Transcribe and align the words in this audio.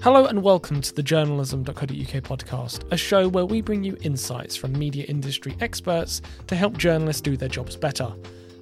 Hello 0.00 0.26
and 0.26 0.44
welcome 0.44 0.80
to 0.80 0.94
the 0.94 1.02
journalism.co.uk 1.02 1.74
podcast, 1.88 2.84
a 2.92 2.96
show 2.96 3.28
where 3.28 3.44
we 3.44 3.60
bring 3.60 3.82
you 3.82 3.96
insights 4.02 4.54
from 4.54 4.72
media 4.78 5.04
industry 5.06 5.56
experts 5.60 6.22
to 6.46 6.54
help 6.54 6.78
journalists 6.78 7.20
do 7.20 7.36
their 7.36 7.48
jobs 7.48 7.74
better. 7.74 8.14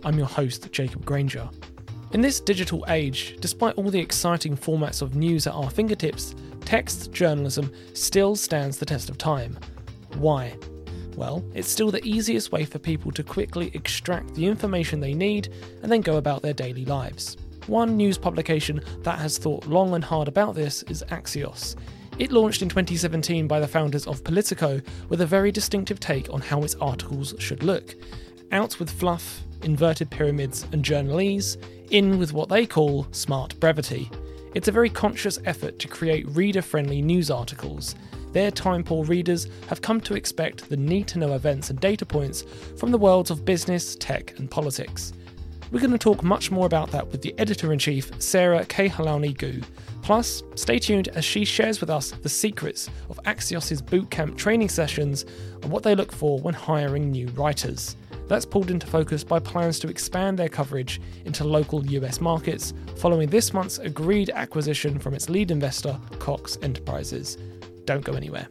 I'm 0.02 0.16
your 0.16 0.28
host, 0.28 0.72
Jacob 0.72 1.04
Granger. 1.04 1.46
In 2.12 2.22
this 2.22 2.40
digital 2.40 2.86
age, 2.88 3.36
despite 3.38 3.74
all 3.74 3.90
the 3.90 4.00
exciting 4.00 4.56
formats 4.56 5.02
of 5.02 5.14
news 5.14 5.46
at 5.46 5.52
our 5.52 5.68
fingertips, 5.68 6.34
text 6.64 7.12
journalism 7.12 7.70
still 7.92 8.34
stands 8.34 8.78
the 8.78 8.86
test 8.86 9.10
of 9.10 9.18
time. 9.18 9.58
Why? 10.14 10.56
Well, 11.16 11.44
it's 11.52 11.68
still 11.68 11.90
the 11.90 12.02
easiest 12.02 12.50
way 12.50 12.64
for 12.64 12.78
people 12.78 13.12
to 13.12 13.22
quickly 13.22 13.70
extract 13.74 14.34
the 14.34 14.46
information 14.46 15.00
they 15.00 15.12
need 15.12 15.52
and 15.82 15.92
then 15.92 16.00
go 16.00 16.16
about 16.16 16.40
their 16.40 16.54
daily 16.54 16.86
lives. 16.86 17.36
One 17.66 17.96
news 17.96 18.16
publication 18.16 18.80
that 19.02 19.18
has 19.18 19.38
thought 19.38 19.66
long 19.66 19.94
and 19.94 20.04
hard 20.04 20.28
about 20.28 20.54
this 20.54 20.84
is 20.84 21.02
Axios. 21.08 21.74
It 22.16 22.30
launched 22.30 22.62
in 22.62 22.68
2017 22.68 23.48
by 23.48 23.58
the 23.58 23.66
founders 23.66 24.06
of 24.06 24.22
Politico 24.22 24.80
with 25.08 25.20
a 25.20 25.26
very 25.26 25.50
distinctive 25.50 25.98
take 25.98 26.32
on 26.32 26.40
how 26.40 26.62
its 26.62 26.76
articles 26.76 27.34
should 27.40 27.64
look. 27.64 27.96
Out 28.52 28.78
with 28.78 28.88
fluff, 28.88 29.42
inverted 29.62 30.10
pyramids, 30.10 30.64
and 30.70 30.84
journalese, 30.84 31.56
in 31.90 32.20
with 32.20 32.32
what 32.32 32.48
they 32.48 32.66
call 32.66 33.08
smart 33.10 33.58
brevity. 33.58 34.08
It's 34.54 34.68
a 34.68 34.72
very 34.72 34.88
conscious 34.88 35.40
effort 35.44 35.80
to 35.80 35.88
create 35.88 36.28
reader 36.28 36.62
friendly 36.62 37.02
news 37.02 37.32
articles. 37.32 37.96
Their 38.32 38.52
time 38.52 38.84
poor 38.84 39.04
readers 39.04 39.48
have 39.68 39.82
come 39.82 40.00
to 40.02 40.14
expect 40.14 40.68
the 40.68 40.76
need 40.76 41.08
to 41.08 41.18
know 41.18 41.32
events 41.32 41.70
and 41.70 41.80
data 41.80 42.06
points 42.06 42.44
from 42.76 42.92
the 42.92 42.98
worlds 42.98 43.32
of 43.32 43.44
business, 43.44 43.96
tech, 43.96 44.38
and 44.38 44.48
politics. 44.48 45.12
We're 45.72 45.80
going 45.80 45.90
to 45.90 45.98
talk 45.98 46.22
much 46.22 46.50
more 46.50 46.66
about 46.66 46.92
that 46.92 47.08
with 47.08 47.22
the 47.22 47.34
editor 47.38 47.72
in 47.72 47.78
chief, 47.78 48.10
Sarah 48.22 48.64
Kehaulani 48.64 49.36
Goo. 49.36 49.60
Plus, 50.02 50.44
stay 50.54 50.78
tuned 50.78 51.08
as 51.08 51.24
she 51.24 51.44
shares 51.44 51.80
with 51.80 51.90
us 51.90 52.12
the 52.12 52.28
secrets 52.28 52.88
of 53.10 53.18
Axios' 53.24 53.82
bootcamp 53.82 54.36
training 54.36 54.68
sessions 54.68 55.24
and 55.62 55.72
what 55.72 55.82
they 55.82 55.96
look 55.96 56.12
for 56.12 56.38
when 56.38 56.54
hiring 56.54 57.10
new 57.10 57.26
writers. 57.30 57.96
That's 58.28 58.46
pulled 58.46 58.70
into 58.70 58.86
focus 58.86 59.24
by 59.24 59.40
plans 59.40 59.80
to 59.80 59.88
expand 59.88 60.38
their 60.38 60.48
coverage 60.48 61.00
into 61.24 61.42
local 61.42 61.84
US 61.86 62.20
markets 62.20 62.72
following 62.96 63.28
this 63.28 63.52
month's 63.52 63.78
agreed 63.78 64.30
acquisition 64.30 65.00
from 65.00 65.14
its 65.14 65.28
lead 65.28 65.50
investor, 65.50 65.98
Cox 66.20 66.58
Enterprises. 66.62 67.38
Don't 67.84 68.04
go 68.04 68.12
anywhere. 68.12 68.48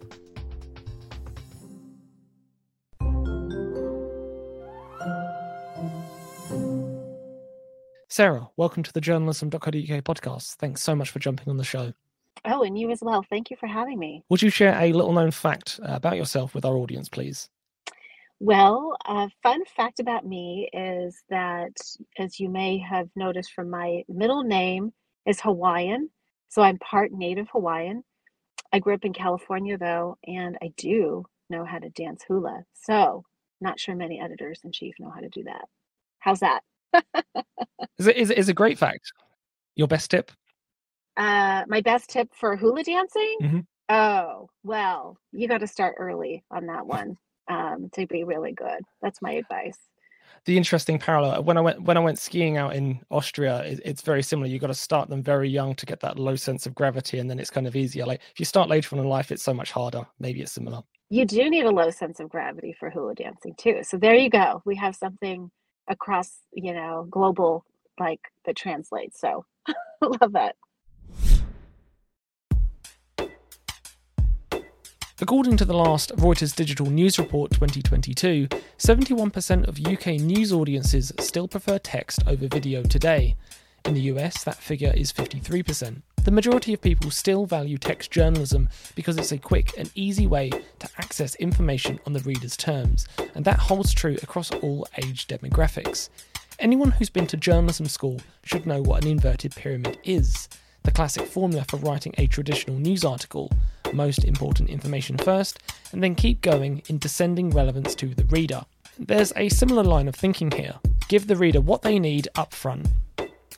Sarah, 8.15 8.47
welcome 8.55 8.81
to 8.81 8.93
the 8.93 9.01
journalism.co.uk 9.01 9.73
podcast. 9.73 10.55
Thanks 10.55 10.81
so 10.81 10.95
much 10.95 11.09
for 11.09 11.19
jumping 11.19 11.49
on 11.49 11.57
the 11.57 11.65
show. 11.65 11.91
Oh, 12.45 12.63
and 12.63 12.79
you 12.79 12.89
as 12.89 12.99
well. 13.01 13.25
Thank 13.29 13.51
you 13.51 13.57
for 13.57 13.67
having 13.67 13.99
me. 13.99 14.23
Would 14.29 14.41
you 14.41 14.49
share 14.49 14.73
a 14.81 14.93
little 14.93 15.11
known 15.11 15.31
fact 15.31 15.81
uh, 15.83 15.95
about 15.95 16.15
yourself 16.15 16.55
with 16.55 16.63
our 16.63 16.77
audience, 16.77 17.09
please? 17.09 17.49
Well, 18.39 18.95
a 19.05 19.29
fun 19.43 19.65
fact 19.75 19.99
about 19.99 20.25
me 20.25 20.69
is 20.71 21.23
that, 21.29 21.73
as 22.17 22.39
you 22.39 22.47
may 22.47 22.77
have 22.77 23.09
noticed 23.17 23.51
from 23.51 23.69
my 23.69 24.05
middle 24.07 24.43
name, 24.43 24.93
is 25.25 25.41
Hawaiian. 25.41 26.09
So 26.47 26.61
I'm 26.61 26.77
part 26.77 27.11
native 27.11 27.49
Hawaiian. 27.51 28.05
I 28.71 28.79
grew 28.79 28.93
up 28.93 29.03
in 29.03 29.11
California, 29.11 29.77
though, 29.77 30.17
and 30.25 30.57
I 30.61 30.71
do 30.77 31.25
know 31.49 31.65
how 31.65 31.79
to 31.79 31.89
dance 31.89 32.23
hula. 32.25 32.63
So, 32.71 33.25
not 33.59 33.77
sure 33.77 33.93
many 33.93 34.21
editors 34.21 34.61
in 34.63 34.71
chief 34.71 34.95
know 34.99 35.09
how 35.09 35.19
to 35.19 35.27
do 35.27 35.43
that. 35.43 35.65
How's 36.19 36.39
that? 36.39 36.63
Is 37.97 38.07
it 38.07 38.17
is 38.17 38.29
it 38.29 38.37
is 38.37 38.49
a 38.49 38.53
great 38.53 38.77
fact? 38.77 39.11
Your 39.75 39.87
best 39.87 40.11
tip? 40.11 40.31
Uh, 41.17 41.63
my 41.67 41.81
best 41.81 42.09
tip 42.09 42.29
for 42.33 42.55
hula 42.55 42.83
dancing? 42.83 43.37
Mm-hmm. 43.41 43.59
Oh, 43.89 44.49
well, 44.63 45.17
you 45.31 45.47
got 45.47 45.59
to 45.59 45.67
start 45.67 45.95
early 45.97 46.43
on 46.51 46.65
that 46.67 46.85
one 46.87 47.17
um, 47.49 47.89
to 47.93 48.07
be 48.07 48.23
really 48.23 48.51
good. 48.51 48.81
That's 49.01 49.21
my 49.21 49.33
advice. 49.33 49.77
The 50.45 50.57
interesting 50.57 50.99
parallel 50.99 51.43
when 51.43 51.57
I 51.57 51.61
went 51.61 51.81
when 51.81 51.97
I 51.97 52.01
went 52.01 52.19
skiing 52.19 52.57
out 52.57 52.75
in 52.75 52.99
Austria, 53.09 53.63
it, 53.63 53.79
it's 53.83 54.01
very 54.01 54.21
similar. 54.21 54.47
You 54.47 54.59
got 54.59 54.67
to 54.67 54.75
start 54.75 55.09
them 55.09 55.23
very 55.23 55.49
young 55.49 55.75
to 55.75 55.85
get 55.85 55.99
that 56.01 56.19
low 56.19 56.35
sense 56.35 56.65
of 56.65 56.75
gravity, 56.75 57.19
and 57.19 57.29
then 57.29 57.39
it's 57.39 57.49
kind 57.49 57.65
of 57.65 57.75
easier. 57.75 58.05
Like 58.05 58.21
if 58.31 58.39
you 58.39 58.45
start 58.45 58.69
later 58.69 58.95
on 58.95 59.01
in 59.01 59.07
life, 59.07 59.31
it's 59.31 59.43
so 59.43 59.53
much 59.53 59.71
harder. 59.71 60.05
Maybe 60.19 60.41
it's 60.41 60.51
similar. 60.51 60.83
You 61.09 61.25
do 61.25 61.49
need 61.49 61.65
a 61.65 61.71
low 61.71 61.89
sense 61.89 62.19
of 62.19 62.29
gravity 62.29 62.75
for 62.79 62.89
hula 62.89 63.15
dancing 63.15 63.55
too. 63.57 63.79
So 63.83 63.97
there 63.97 64.15
you 64.15 64.29
go. 64.29 64.61
We 64.65 64.75
have 64.75 64.95
something 64.95 65.49
across 65.87 66.39
you 66.53 66.73
know 66.73 67.07
global 67.09 67.65
like 67.99 68.21
that 68.45 68.55
translates 68.55 69.19
so 69.19 69.45
love 70.01 70.33
that 70.33 70.55
According 75.21 75.55
to 75.57 75.65
the 75.65 75.73
last 75.73 76.13
Reuters 76.17 76.53
Digital 76.53 76.87
News 76.87 77.17
Report 77.17 77.49
2022, 77.49 78.49
71% 78.77 79.65
of 79.65 79.79
UK 79.79 80.19
news 80.19 80.51
audiences 80.51 81.13
still 81.21 81.47
prefer 81.47 81.77
text 81.77 82.21
over 82.27 82.49
video 82.49 82.83
today. 82.83 83.37
In 83.85 83.93
the 83.93 84.01
US, 84.01 84.43
that 84.43 84.57
figure 84.57 84.91
is 84.93 85.13
53%. 85.13 86.01
The 86.25 86.31
majority 86.31 86.73
of 86.73 86.81
people 86.81 87.11
still 87.11 87.45
value 87.45 87.77
text 87.77 88.09
journalism 88.09 88.67
because 88.95 89.15
it's 89.17 89.31
a 89.31 89.37
quick 89.37 89.77
and 89.77 89.91
easy 89.93 90.25
way 90.25 90.49
to 90.49 90.89
access 90.97 91.35
information 91.35 91.99
on 92.07 92.13
the 92.13 92.19
reader's 92.21 92.57
terms, 92.57 93.07
and 93.35 93.45
that 93.45 93.59
holds 93.59 93.93
true 93.93 94.17
across 94.23 94.49
all 94.49 94.87
age 94.97 95.27
demographics. 95.27 96.09
Anyone 96.57 96.89
who's 96.89 97.11
been 97.11 97.27
to 97.27 97.37
journalism 97.37 97.85
school 97.85 98.21
should 98.43 98.65
know 98.65 98.81
what 98.81 99.03
an 99.03 99.11
inverted 99.11 99.55
pyramid 99.55 99.99
is 100.03 100.49
the 100.81 100.89
classic 100.89 101.27
formula 101.27 101.63
for 101.69 101.77
writing 101.77 102.15
a 102.17 102.25
traditional 102.25 102.79
news 102.79 103.05
article 103.05 103.51
most 103.93 104.23
important 104.23 104.67
information 104.67 105.19
first, 105.19 105.59
and 105.91 106.03
then 106.03 106.15
keep 106.15 106.41
going 106.41 106.81
in 106.89 106.97
descending 106.97 107.51
relevance 107.51 107.93
to 107.93 108.15
the 108.15 108.25
reader. 108.25 108.65
There's 108.97 109.31
a 109.35 109.49
similar 109.49 109.83
line 109.83 110.07
of 110.07 110.15
thinking 110.15 110.49
here 110.49 110.79
give 111.07 111.27
the 111.27 111.35
reader 111.35 111.61
what 111.61 111.83
they 111.83 111.99
need 111.99 112.27
up 112.33 112.51
front 112.51 112.87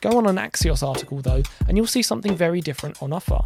Go 0.00 0.16
on 0.16 0.26
an 0.26 0.36
Axios 0.36 0.86
article 0.86 1.20
though, 1.20 1.42
and 1.66 1.76
you'll 1.76 1.86
see 1.86 2.02
something 2.02 2.36
very 2.36 2.60
different 2.60 3.02
on 3.02 3.12
offer. 3.12 3.40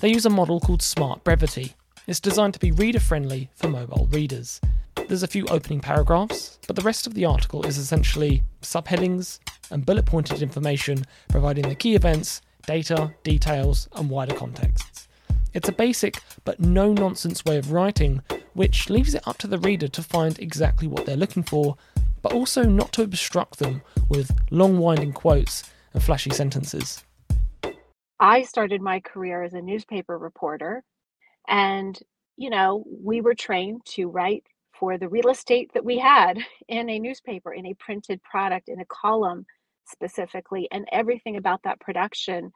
They 0.00 0.08
use 0.08 0.24
a 0.24 0.30
model 0.30 0.60
called 0.60 0.80
Smart 0.80 1.22
Brevity. 1.24 1.74
It's 2.06 2.20
designed 2.20 2.54
to 2.54 2.60
be 2.60 2.72
reader 2.72 3.00
friendly 3.00 3.50
for 3.54 3.68
mobile 3.68 4.08
readers. 4.10 4.60
There's 5.08 5.22
a 5.22 5.28
few 5.28 5.44
opening 5.48 5.80
paragraphs, 5.80 6.58
but 6.66 6.76
the 6.76 6.82
rest 6.82 7.06
of 7.06 7.12
the 7.12 7.26
article 7.26 7.66
is 7.66 7.76
essentially 7.76 8.42
subheadings 8.62 9.40
and 9.70 9.84
bullet 9.84 10.06
pointed 10.06 10.40
information 10.40 11.04
providing 11.28 11.68
the 11.68 11.74
key 11.74 11.94
events, 11.94 12.40
data, 12.66 13.12
details, 13.22 13.88
and 13.96 14.08
wider 14.08 14.34
contexts. 14.34 15.08
It's 15.52 15.68
a 15.68 15.72
basic 15.72 16.22
but 16.44 16.60
no 16.60 16.94
nonsense 16.94 17.44
way 17.44 17.58
of 17.58 17.72
writing, 17.72 18.22
which 18.54 18.88
leaves 18.88 19.14
it 19.14 19.26
up 19.28 19.36
to 19.38 19.46
the 19.46 19.58
reader 19.58 19.88
to 19.88 20.02
find 20.02 20.38
exactly 20.38 20.88
what 20.88 21.04
they're 21.04 21.16
looking 21.16 21.42
for, 21.42 21.76
but 22.22 22.32
also 22.32 22.64
not 22.64 22.92
to 22.92 23.02
obstruct 23.02 23.58
them 23.58 23.82
with 24.08 24.34
long 24.50 24.78
winding 24.78 25.12
quotes 25.12 25.64
and 25.94 26.02
flashy 26.02 26.30
sentences. 26.30 27.04
I 28.18 28.42
started 28.42 28.82
my 28.82 29.00
career 29.00 29.42
as 29.42 29.54
a 29.54 29.62
newspaper 29.62 30.18
reporter, 30.18 30.84
and 31.48 31.98
you 32.36 32.48
know, 32.48 32.84
we 32.86 33.20
were 33.20 33.34
trained 33.34 33.82
to 33.84 34.08
write 34.08 34.44
for 34.72 34.96
the 34.96 35.08
real 35.08 35.28
estate 35.28 35.70
that 35.74 35.84
we 35.84 35.98
had 35.98 36.38
in 36.68 36.88
a 36.88 36.98
newspaper, 36.98 37.52
in 37.52 37.66
a 37.66 37.74
printed 37.74 38.22
product, 38.22 38.68
in 38.68 38.80
a 38.80 38.86
column 38.86 39.44
specifically, 39.86 40.68
and 40.72 40.88
everything 40.90 41.36
about 41.36 41.62
that 41.64 41.80
production 41.80 42.50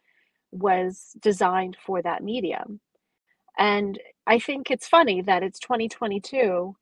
was 0.50 1.12
designed 1.21 1.77
for 1.84 2.00
that 2.00 2.23
medium. 2.23 2.81
And 3.59 3.99
I 4.27 4.39
think 4.39 4.71
it's 4.71 4.89
funny 4.89 5.21
that 5.23 5.43
it's 5.43 5.59
2022 5.59 6.75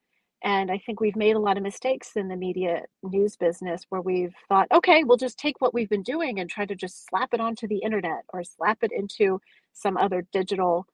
and 0.43 0.71
I 0.71 0.79
think 0.79 1.01
we've 1.01 1.17
made 1.17 1.37
a 1.37 1.41
lot 1.41 1.57
of 1.57 1.63
mistakes 1.63 2.17
in 2.17 2.29
the 2.29 2.37
media 2.37 2.83
news 3.03 3.37
business 3.37 3.87
where 3.89 4.01
we've 4.01 4.35
thought, 4.49 4.67
okay, 4.73 5.05
we'll 5.05 5.17
just 5.17 5.39
take 5.39 5.61
what 5.61 5.73
we've 5.73 5.89
been 5.89 6.03
doing 6.03 6.41
and 6.41 6.51
try 6.51 6.67
to 6.67 6.75
just 6.75 7.07
slap 7.09 7.33
it 7.33 7.41
onto 7.41 7.69
the 7.69 7.79
internet 7.79 8.25
or 8.33 8.43
slap 8.43 8.79
it 8.83 8.91
into 8.93 9.41
some 9.73 9.97
other 9.97 10.27
digital 10.33 10.87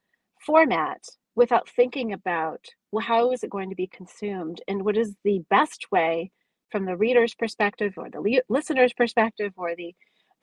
format 0.45 1.03
without 1.35 1.69
thinking 1.69 2.13
about, 2.13 2.65
well, 2.93 3.05
how 3.05 3.33
is 3.33 3.43
it 3.43 3.51
going 3.51 3.71
to 3.71 3.77
be 3.77 3.87
consumed 3.87 4.61
and 4.69 4.85
what 4.85 4.97
is 4.97 5.15
the 5.25 5.43
best 5.49 5.87
way 5.91 6.31
from 6.71 6.85
the 6.85 6.97
reader's 6.97 7.35
perspective 7.35 7.95
or 7.97 8.11
the 8.11 8.21
li- 8.21 8.43
listener's 8.51 8.93
perspective 8.93 9.53
or 9.57 9.75
the 9.75 9.95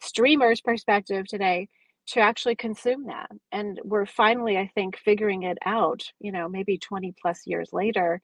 streamer's 0.02 0.62
perspective 0.62 1.28
today 1.28 1.68
to 2.08 2.20
actually 2.20 2.56
consume 2.56 3.06
that. 3.08 3.30
And 3.52 3.80
we're 3.84 4.06
finally, 4.06 4.58
I 4.58 4.70
think, 4.76 4.98
figuring 4.98 5.44
it 5.44 5.58
out, 5.66 6.04
you 6.20 6.32
know, 6.32 6.48
maybe 6.48 6.78
20 6.78 7.14
plus 7.22 7.42
years 7.46 7.70
later 7.72 8.22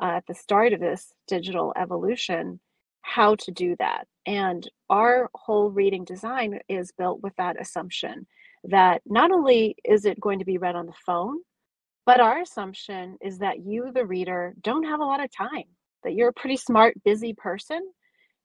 uh, 0.00 0.16
at 0.16 0.26
the 0.26 0.34
start 0.34 0.72
of 0.72 0.80
this 0.80 1.12
digital 1.28 1.72
evolution 1.76 2.60
how 3.02 3.34
to 3.34 3.50
do 3.50 3.76
that. 3.78 4.06
And 4.26 4.68
our 4.88 5.30
whole 5.34 5.70
reading 5.70 6.04
design 6.04 6.60
is 6.68 6.92
built 6.96 7.22
with 7.22 7.34
that 7.36 7.60
assumption 7.60 8.26
that 8.64 9.02
not 9.06 9.30
only 9.32 9.76
is 9.84 10.04
it 10.04 10.20
going 10.20 10.38
to 10.40 10.44
be 10.44 10.58
read 10.58 10.76
on 10.76 10.86
the 10.86 10.92
phone, 11.06 11.38
but 12.06 12.20
our 12.20 12.40
assumption 12.42 13.16
is 13.20 13.38
that 13.38 13.60
you, 13.64 13.90
the 13.92 14.06
reader, 14.06 14.54
don't 14.60 14.84
have 14.84 15.00
a 15.00 15.04
lot 15.04 15.22
of 15.22 15.30
time, 15.34 15.64
that 16.04 16.14
you're 16.14 16.28
a 16.28 16.32
pretty 16.32 16.56
smart, 16.56 17.02
busy 17.04 17.34
person. 17.34 17.80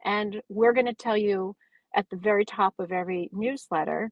And 0.03 0.41
we're 0.49 0.73
going 0.73 0.85
to 0.85 0.93
tell 0.93 1.17
you 1.17 1.55
at 1.95 2.09
the 2.09 2.17
very 2.17 2.45
top 2.45 2.75
of 2.79 2.91
every 2.91 3.29
newsletter 3.33 4.09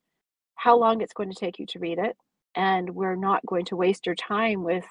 how 0.55 0.77
long 0.77 1.01
it's 1.01 1.13
going 1.13 1.29
to 1.31 1.39
take 1.39 1.59
you 1.59 1.65
to 1.67 1.79
read 1.79 1.99
it, 1.99 2.15
And 2.55 2.95
we're 2.95 3.15
not 3.15 3.45
going 3.45 3.65
to 3.65 3.75
waste 3.75 4.05
your 4.05 4.15
time 4.15 4.63
with 4.63 4.85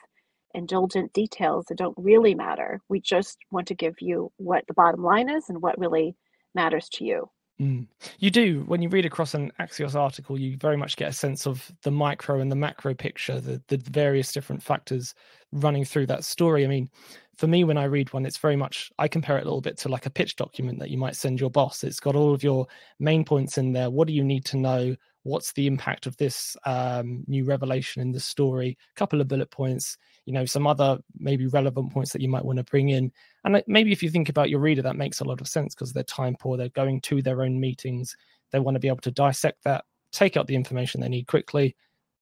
indulgent 0.55 1.13
details 1.13 1.67
that 1.69 1.79
don't 1.79 1.97
really 1.97 2.35
matter. 2.35 2.81
We 2.89 3.01
just 3.01 3.39
want 3.51 3.69
to 3.69 3.75
give 3.75 3.95
you 4.01 4.33
what 4.37 4.65
the 4.67 4.75
bottom 4.75 5.03
line 5.03 5.29
is 5.29 5.49
and 5.49 5.63
what 5.63 5.79
really 5.79 6.15
matters 6.55 6.89
to 6.95 7.05
you. 7.05 7.31
Mm. 7.61 7.87
You 8.19 8.31
do. 8.31 8.65
When 8.67 8.83
you 8.83 8.89
read 8.89 9.07
across 9.07 9.35
an 9.35 9.53
Axios 9.61 9.95
article, 9.95 10.39
you 10.39 10.57
very 10.57 10.77
much 10.77 10.97
get 10.97 11.11
a 11.11 11.13
sense 11.13 11.47
of 11.47 11.71
the 11.83 11.91
micro 11.91 12.41
and 12.41 12.51
the 12.51 12.57
macro 12.57 12.95
picture, 12.95 13.41
the, 13.41 13.63
the 13.69 13.77
various 13.77 14.33
different 14.33 14.63
factors 14.63 15.15
running 15.53 15.85
through 15.85 16.07
that 16.07 16.25
story. 16.25 16.65
I 16.65 16.69
mean, 16.69 16.91
for 17.37 17.47
me, 17.47 17.65
when 17.65 17.79
I 17.79 17.85
read 17.85 18.13
one, 18.13 18.27
it's 18.27 18.39
very 18.39 18.57
much, 18.57 18.91
I 18.99 19.09
compare 19.09 19.39
it 19.39 19.43
a 19.43 19.45
little 19.45 19.61
bit 19.61 19.79
to 19.79 19.89
like 19.89 20.07
a 20.07 20.11
pitch 20.11 20.37
document 20.37 20.79
that 20.79 20.91
you 20.91 20.99
might 20.99 21.17
send 21.17 21.41
your 21.41 21.51
boss. 21.51 21.83
It's 21.83 22.01
got 22.01 22.17
all 22.17 22.35
of 22.35 22.43
your 22.43 22.67
main 22.99 23.25
points 23.25 23.59
in 23.59 23.73
there. 23.73 23.91
What 23.91 24.07
do 24.07 24.15
you 24.15 24.25
need 24.25 24.45
to 24.47 24.57
know? 24.57 24.97
What's 25.25 25.53
the 25.53 25.67
impact 25.67 26.07
of 26.07 26.17
this 26.17 26.57
um, 26.67 27.25
new 27.27 27.45
revelation 27.45 28.03
in 28.03 28.13
the 28.13 28.21
story? 28.21 28.77
A 28.91 28.99
couple 28.99 29.21
of 29.21 29.29
bullet 29.29 29.51
points 29.51 29.97
you 30.25 30.33
know 30.33 30.45
some 30.45 30.67
other 30.67 30.99
maybe 31.19 31.47
relevant 31.47 31.93
points 31.93 32.13
that 32.13 32.23
you 32.23 32.29
might 32.29 32.45
want 32.45 32.59
to 32.59 32.65
bring 32.65 32.91
in 32.91 33.11
and 33.45 33.63
maybe 33.67 33.93
if 33.93 34.03
you 34.03 34.11
think 34.11 34.29
about 34.29 34.51
your 34.51 34.61
reader 34.61 34.83
that 34.83 34.97
makes 34.97 35.21
a 35.21 35.25
lot 35.25 35.41
of 35.41 35.49
sense 35.49 35.75
because 35.75 35.93
they're 35.93 36.03
time 36.05 36.37
poor 36.39 36.57
they're 36.57 36.69
going 36.71 37.01
to 37.01 37.23
their 37.23 37.43
own 37.43 37.59
meetings 37.59 38.17
they 38.51 38.61
want 38.61 38.75
to 38.75 38.81
be 38.81 38.89
able 38.89 38.99
to 38.99 39.11
dissect 39.11 39.63
that 39.65 39.85
take 40.13 40.37
out 40.37 40.47
the 40.47 40.55
information 40.55 41.01
they 41.01 41.09
need 41.09 41.27
quickly 41.27 41.75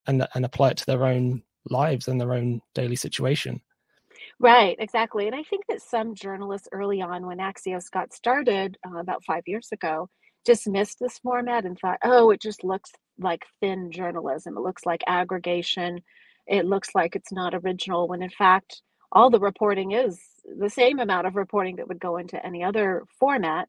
and 0.07 0.27
and 0.35 0.45
apply 0.45 0.71
it 0.71 0.77
to 0.77 0.87
their 0.87 1.05
own 1.05 1.43
lives 1.71 2.09
and 2.09 2.21
their 2.21 2.33
own 2.33 2.61
daily 2.75 2.97
situation. 2.97 3.61
Right 4.39 4.77
exactly 4.79 5.27
and 5.27 5.37
i 5.37 5.43
think 5.43 5.65
that 5.69 5.83
some 5.83 6.15
journalists 6.15 6.69
early 6.73 7.01
on 7.01 7.27
when 7.27 7.39
axios 7.39 7.91
got 7.91 8.13
started 8.13 8.77
uh, 8.87 8.99
about 8.99 9.25
five 9.25 9.43
years 9.47 9.69
ago 9.73 10.09
dismissed 10.45 10.99
this 10.99 11.19
format 11.19 11.65
and 11.65 11.79
thought 11.79 11.99
oh 12.03 12.31
it 12.31 12.41
just 12.41 12.65
looks 12.65 12.91
like 13.21 13.45
thin 13.61 13.91
journalism. 13.91 14.57
It 14.57 14.63
looks 14.63 14.87
like 14.87 15.03
aggregation. 15.07 16.01
It 16.47 16.67
looks 16.67 16.95
like 16.95 17.15
it's 17.15 17.33
not 17.33 17.55
original 17.55 18.09
when 18.09 18.23
in 18.23 18.31
fact 18.31 18.83
all 19.13 19.31
the 19.31 19.41
reporting 19.41 19.93
is 19.93 20.21
the 20.59 20.71
same 20.71 20.99
amount 20.99 21.27
of 21.27 21.37
reporting 21.37 21.77
that 21.77 21.89
would 21.89 22.01
go 22.01 22.17
into 22.17 22.45
any 22.45 22.63
other 22.63 23.05
format. 23.19 23.69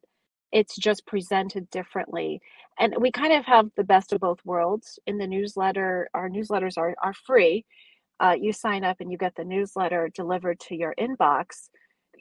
It's 0.52 0.76
just 0.76 1.06
presented 1.06 1.70
differently 1.70 2.40
and 2.78 2.94
we 2.98 3.10
kind 3.12 3.32
of 3.32 3.44
have 3.44 3.70
the 3.76 3.84
best 3.84 4.12
of 4.12 4.20
both 4.20 4.40
worlds. 4.44 4.98
In 5.06 5.18
the 5.18 5.26
newsletter 5.26 6.08
our 6.14 6.28
newsletters 6.28 6.76
are, 6.78 6.94
are 7.02 7.14
free 7.14 7.64
uh, 8.22 8.36
you 8.38 8.52
sign 8.52 8.84
up 8.84 8.98
and 9.00 9.12
you 9.12 9.18
get 9.18 9.34
the 9.34 9.44
newsletter 9.44 10.10
delivered 10.14 10.58
to 10.60 10.74
your 10.74 10.94
inbox 10.98 11.68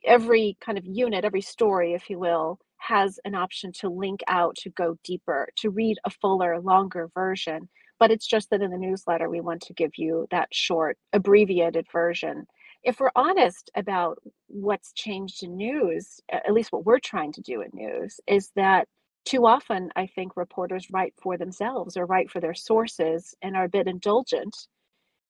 every 0.05 0.57
kind 0.59 0.77
of 0.77 0.85
unit 0.85 1.23
every 1.23 1.41
story 1.41 1.93
if 1.93 2.09
you 2.09 2.19
will 2.19 2.59
has 2.77 3.19
an 3.25 3.35
option 3.35 3.71
to 3.71 3.87
link 3.87 4.21
out 4.27 4.55
to 4.55 4.69
go 4.71 4.97
deeper 5.03 5.47
to 5.55 5.69
read 5.69 5.97
a 6.05 6.09
fuller 6.09 6.59
longer 6.59 7.09
version 7.13 7.69
but 8.01 8.09
it's 8.09 8.25
just 8.25 8.49
that 8.49 8.63
in 8.63 8.71
the 8.71 8.79
newsletter, 8.79 9.29
we 9.29 9.41
want 9.41 9.61
to 9.61 9.75
give 9.75 9.91
you 9.95 10.25
that 10.31 10.47
short, 10.51 10.97
abbreviated 11.13 11.85
version. 11.91 12.47
If 12.83 12.99
we're 12.99 13.11
honest 13.15 13.69
about 13.75 14.17
what's 14.47 14.91
changed 14.93 15.43
in 15.43 15.55
news, 15.55 16.19
at 16.31 16.51
least 16.51 16.71
what 16.71 16.83
we're 16.83 16.97
trying 16.97 17.31
to 17.33 17.41
do 17.41 17.61
in 17.61 17.69
news, 17.75 18.19
is 18.25 18.49
that 18.55 18.87
too 19.23 19.45
often 19.45 19.91
I 19.95 20.07
think 20.07 20.35
reporters 20.35 20.87
write 20.91 21.13
for 21.21 21.37
themselves 21.37 21.95
or 21.95 22.07
write 22.07 22.31
for 22.31 22.39
their 22.39 22.55
sources 22.55 23.35
and 23.43 23.55
are 23.55 23.65
a 23.65 23.69
bit 23.69 23.85
indulgent. 23.85 24.57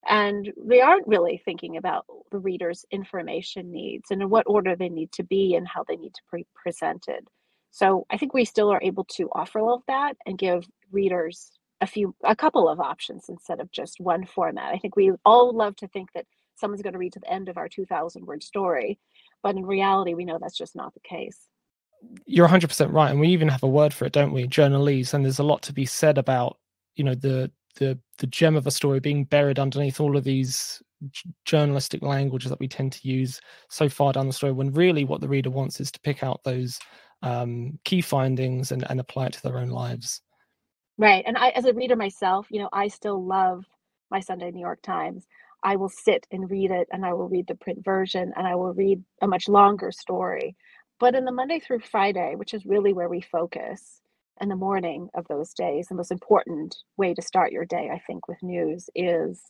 And 0.08 0.52
they 0.56 0.80
aren't 0.80 1.06
really 1.06 1.40
thinking 1.44 1.76
about 1.76 2.06
the 2.30 2.38
reader's 2.38 2.84
information 2.90 3.70
needs 3.70 4.10
and 4.10 4.20
in 4.20 4.30
what 4.30 4.46
order 4.48 4.74
they 4.74 4.88
need 4.88 5.12
to 5.12 5.22
be 5.22 5.54
and 5.54 5.66
how 5.66 5.84
they 5.86 5.96
need 5.96 6.14
to 6.14 6.22
be 6.32 6.46
presented. 6.54 7.28
So 7.70 8.06
I 8.10 8.18
think 8.18 8.34
we 8.34 8.44
still 8.44 8.70
are 8.70 8.82
able 8.82 9.04
to 9.16 9.30
offer 9.32 9.60
all 9.60 9.74
of 9.74 9.82
that 9.88 10.16
and 10.26 10.36
give 10.36 10.66
readers 10.90 11.52
a 11.80 11.86
few 11.86 12.14
a 12.24 12.36
couple 12.36 12.68
of 12.68 12.80
options 12.80 13.26
instead 13.28 13.60
of 13.60 13.70
just 13.72 13.98
one 13.98 14.26
format. 14.26 14.74
I 14.74 14.78
think 14.78 14.94
we 14.94 15.12
all 15.24 15.56
love 15.56 15.76
to 15.76 15.88
think 15.88 16.12
that 16.14 16.26
someone's 16.54 16.82
going 16.82 16.92
to 16.92 16.98
read 16.98 17.14
to 17.14 17.20
the 17.20 17.32
end 17.32 17.48
of 17.48 17.56
our 17.56 17.68
2000 17.68 18.26
word 18.26 18.42
story, 18.42 18.98
but 19.42 19.56
in 19.56 19.64
reality 19.64 20.14
we 20.14 20.24
know 20.24 20.38
that's 20.40 20.56
just 20.56 20.76
not 20.76 20.94
the 20.94 21.00
case. 21.00 21.38
You're 22.26 22.48
100% 22.48 22.92
right 22.92 23.10
and 23.10 23.20
we 23.20 23.28
even 23.28 23.48
have 23.48 23.62
a 23.62 23.68
word 23.68 23.94
for 23.94 24.04
it, 24.04 24.12
don't 24.12 24.32
we? 24.32 24.46
Journalese 24.46 25.14
and 25.14 25.24
there's 25.24 25.38
a 25.38 25.44
lot 25.44 25.62
to 25.62 25.72
be 25.72 25.86
said 25.86 26.18
about, 26.18 26.58
you 26.94 27.04
know, 27.04 27.14
the 27.14 27.50
the 27.76 27.98
the 28.18 28.26
gem 28.26 28.56
of 28.56 28.66
a 28.66 28.70
story 28.70 29.00
being 29.00 29.24
buried 29.24 29.58
underneath 29.58 30.00
all 30.00 30.16
of 30.16 30.24
these 30.24 30.82
journalistic 31.44 32.02
languages 32.02 32.50
that 32.50 32.60
we 32.60 32.68
tend 32.68 32.92
to 32.92 33.08
use 33.08 33.40
so 33.68 33.88
far 33.88 34.12
down 34.12 34.26
the 34.26 34.32
story 34.32 34.52
when 34.52 34.72
really 34.72 35.04
what 35.04 35.20
the 35.20 35.28
reader 35.28 35.50
wants 35.50 35.80
is 35.80 35.90
to 35.90 36.00
pick 36.00 36.22
out 36.22 36.42
those 36.44 36.78
um, 37.22 37.78
key 37.84 38.00
findings 38.00 38.72
and, 38.72 38.88
and 38.90 39.00
apply 39.00 39.26
it 39.26 39.32
to 39.32 39.42
their 39.42 39.58
own 39.58 39.70
lives. 39.70 40.20
Right. 40.98 41.24
And 41.26 41.36
I, 41.36 41.48
as 41.50 41.64
a 41.64 41.72
reader 41.72 41.96
myself, 41.96 42.46
you 42.50 42.60
know, 42.60 42.68
I 42.72 42.88
still 42.88 43.24
love 43.24 43.64
my 44.10 44.20
Sunday 44.20 44.50
New 44.50 44.60
York 44.60 44.82
Times. 44.82 45.26
I 45.64 45.76
will 45.76 45.88
sit 45.88 46.26
and 46.30 46.50
read 46.50 46.70
it 46.70 46.88
and 46.92 47.04
I 47.04 47.14
will 47.14 47.28
read 47.28 47.46
the 47.46 47.54
print 47.54 47.84
version 47.84 48.32
and 48.36 48.46
I 48.46 48.56
will 48.56 48.74
read 48.74 49.02
a 49.22 49.28
much 49.28 49.48
longer 49.48 49.90
story. 49.92 50.56
But 51.00 51.14
in 51.14 51.24
the 51.24 51.32
Monday 51.32 51.60
through 51.60 51.80
Friday, 51.80 52.34
which 52.36 52.54
is 52.54 52.66
really 52.66 52.92
where 52.92 53.08
we 53.08 53.20
focus, 53.20 54.01
in 54.40 54.48
the 54.48 54.56
morning 54.56 55.08
of 55.14 55.26
those 55.28 55.52
days, 55.54 55.88
the 55.88 55.94
most 55.94 56.10
important 56.10 56.76
way 56.96 57.14
to 57.14 57.22
start 57.22 57.52
your 57.52 57.64
day, 57.64 57.90
I 57.92 58.00
think, 58.06 58.28
with 58.28 58.42
news 58.42 58.88
is 58.94 59.40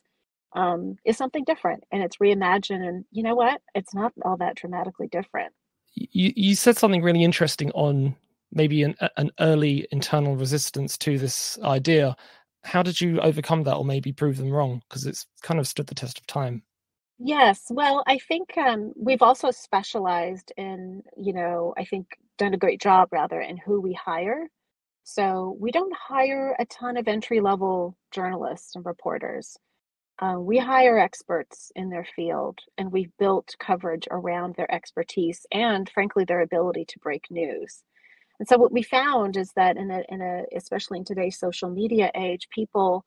um, 0.55 0.97
is 1.03 1.17
something 1.17 1.43
different 1.45 1.83
and 1.91 2.03
it's 2.03 2.17
reimagined. 2.17 2.87
And 2.87 3.05
you 3.11 3.23
know 3.23 3.35
what? 3.35 3.61
It's 3.73 3.93
not 3.93 4.13
all 4.23 4.37
that 4.37 4.55
dramatically 4.55 5.07
different. 5.07 5.53
You 5.95 6.33
you 6.35 6.55
said 6.55 6.77
something 6.77 7.01
really 7.01 7.23
interesting 7.23 7.71
on 7.71 8.15
maybe 8.51 8.83
an, 8.83 8.95
an 9.17 9.31
early 9.39 9.87
internal 9.91 10.35
resistance 10.35 10.97
to 10.99 11.17
this 11.17 11.57
idea. 11.63 12.15
How 12.63 12.83
did 12.83 13.01
you 13.01 13.19
overcome 13.19 13.63
that 13.63 13.75
or 13.75 13.83
maybe 13.85 14.11
prove 14.11 14.37
them 14.37 14.51
wrong? 14.51 14.81
Because 14.87 15.05
it's 15.05 15.25
kind 15.41 15.59
of 15.59 15.67
stood 15.67 15.87
the 15.87 15.95
test 15.95 16.19
of 16.19 16.27
time. 16.27 16.63
Yes, 17.19 17.65
well, 17.69 18.03
I 18.07 18.17
think 18.19 18.57
um, 18.57 18.91
we've 18.95 19.21
also 19.21 19.51
specialized 19.51 20.51
in, 20.57 21.03
you 21.17 21.33
know, 21.33 21.73
I 21.77 21.85
think 21.85 22.07
done 22.37 22.53
a 22.53 22.57
great 22.57 22.81
job 22.81 23.09
rather 23.11 23.39
in 23.39 23.57
who 23.57 23.79
we 23.79 23.93
hire. 23.93 24.47
So 25.03 25.57
we 25.59 25.71
don't 25.71 25.93
hire 25.95 26.55
a 26.59 26.65
ton 26.65 26.97
of 26.97 27.07
entry 27.07 27.41
level 27.41 27.97
journalists 28.11 28.75
and 28.75 28.85
reporters. 28.85 29.57
Uh, 30.19 30.35
we 30.39 30.57
hire 30.57 30.97
experts 30.97 31.71
in 31.75 31.89
their 31.89 32.05
field 32.15 32.59
and 32.77 32.91
we've 32.91 33.11
built 33.19 33.55
coverage 33.59 34.07
around 34.11 34.55
their 34.55 34.73
expertise 34.73 35.45
and, 35.51 35.89
frankly, 35.89 36.23
their 36.23 36.41
ability 36.41 36.85
to 36.85 36.99
break 36.99 37.25
news. 37.29 37.83
And 38.39 38.47
so 38.47 38.57
what 38.57 38.71
we 38.71 38.83
found 38.83 39.35
is 39.35 39.51
that 39.55 39.77
in 39.77 39.91
a, 39.91 40.03
in 40.09 40.21
a 40.21 40.43
especially 40.55 40.99
in 40.99 41.05
today's 41.05 41.37
social 41.37 41.69
media 41.69 42.09
age, 42.15 42.47
people 42.49 43.05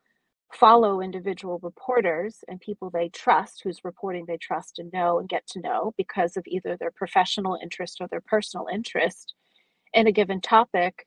follow 0.52 1.00
individual 1.00 1.58
reporters 1.62 2.44
and 2.48 2.60
people 2.60 2.90
they 2.90 3.08
trust 3.08 3.62
whose 3.62 3.84
reporting 3.84 4.24
they 4.26 4.36
trust 4.36 4.78
and 4.78 4.92
know 4.92 5.18
and 5.18 5.28
get 5.28 5.46
to 5.48 5.60
know 5.60 5.92
because 5.96 6.36
of 6.36 6.44
either 6.46 6.76
their 6.76 6.92
professional 6.92 7.58
interest 7.60 7.98
or 8.00 8.06
their 8.08 8.20
personal 8.20 8.66
interest 8.72 9.34
in 9.92 10.06
a 10.06 10.12
given 10.12 10.40
topic 10.40 11.06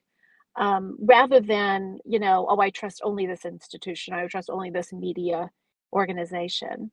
um, 0.56 0.96
rather 1.00 1.40
than 1.40 1.98
you 2.04 2.18
know 2.18 2.46
oh 2.48 2.60
i 2.60 2.70
trust 2.70 3.00
only 3.04 3.26
this 3.26 3.44
institution 3.44 4.14
i 4.14 4.26
trust 4.26 4.50
only 4.50 4.70
this 4.70 4.92
media 4.92 5.50
organization 5.92 6.90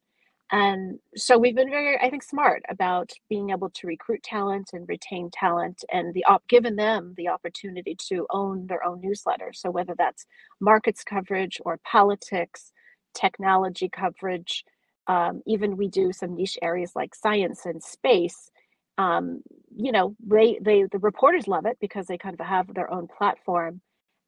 and 0.52 1.00
so 1.16 1.38
we've 1.38 1.56
been 1.56 1.70
very, 1.70 2.00
I 2.00 2.10
think, 2.10 2.24
smart 2.24 2.64
about 2.70 3.12
being 3.30 3.50
able 3.50 3.70
to 3.72 3.88
recruit 3.88 4.24
talent 4.24 4.70
and 4.72 4.88
retain 4.88 5.30
talent 5.32 5.84
and 5.92 6.14
the 6.14 6.24
op- 6.24 6.48
given 6.48 6.78
them 6.78 7.14
the 7.18 7.28
opportunity 7.28 7.98
to 8.08 8.26
own 8.30 8.68
their 8.68 8.84
own 8.86 9.02
newsletter. 9.02 9.52
So 9.54 9.70
whether 9.70 9.94
that's 9.98 10.26
markets 10.62 11.04
coverage 11.04 11.60
or 11.66 11.80
politics, 11.84 12.72
technology 13.14 13.90
coverage, 13.90 14.64
um, 15.08 15.42
even 15.46 15.76
we 15.76 15.90
do 15.90 16.14
some 16.14 16.36
niche 16.36 16.58
areas 16.62 16.94
like 16.96 17.14
science 17.14 17.66
and 17.66 17.84
space. 17.84 18.50
Um, 18.98 19.42
you 19.76 19.92
know, 19.92 20.16
they 20.26 20.60
they 20.62 20.84
the 20.92 21.00
reporters 21.00 21.48
love 21.48 21.66
it 21.66 21.78
because 21.80 22.08
they 22.08 22.18
kind 22.18 22.40
of 22.40 22.46
have 22.46 22.74
their 22.74 22.92
own 22.92 23.08
platform 23.08 23.82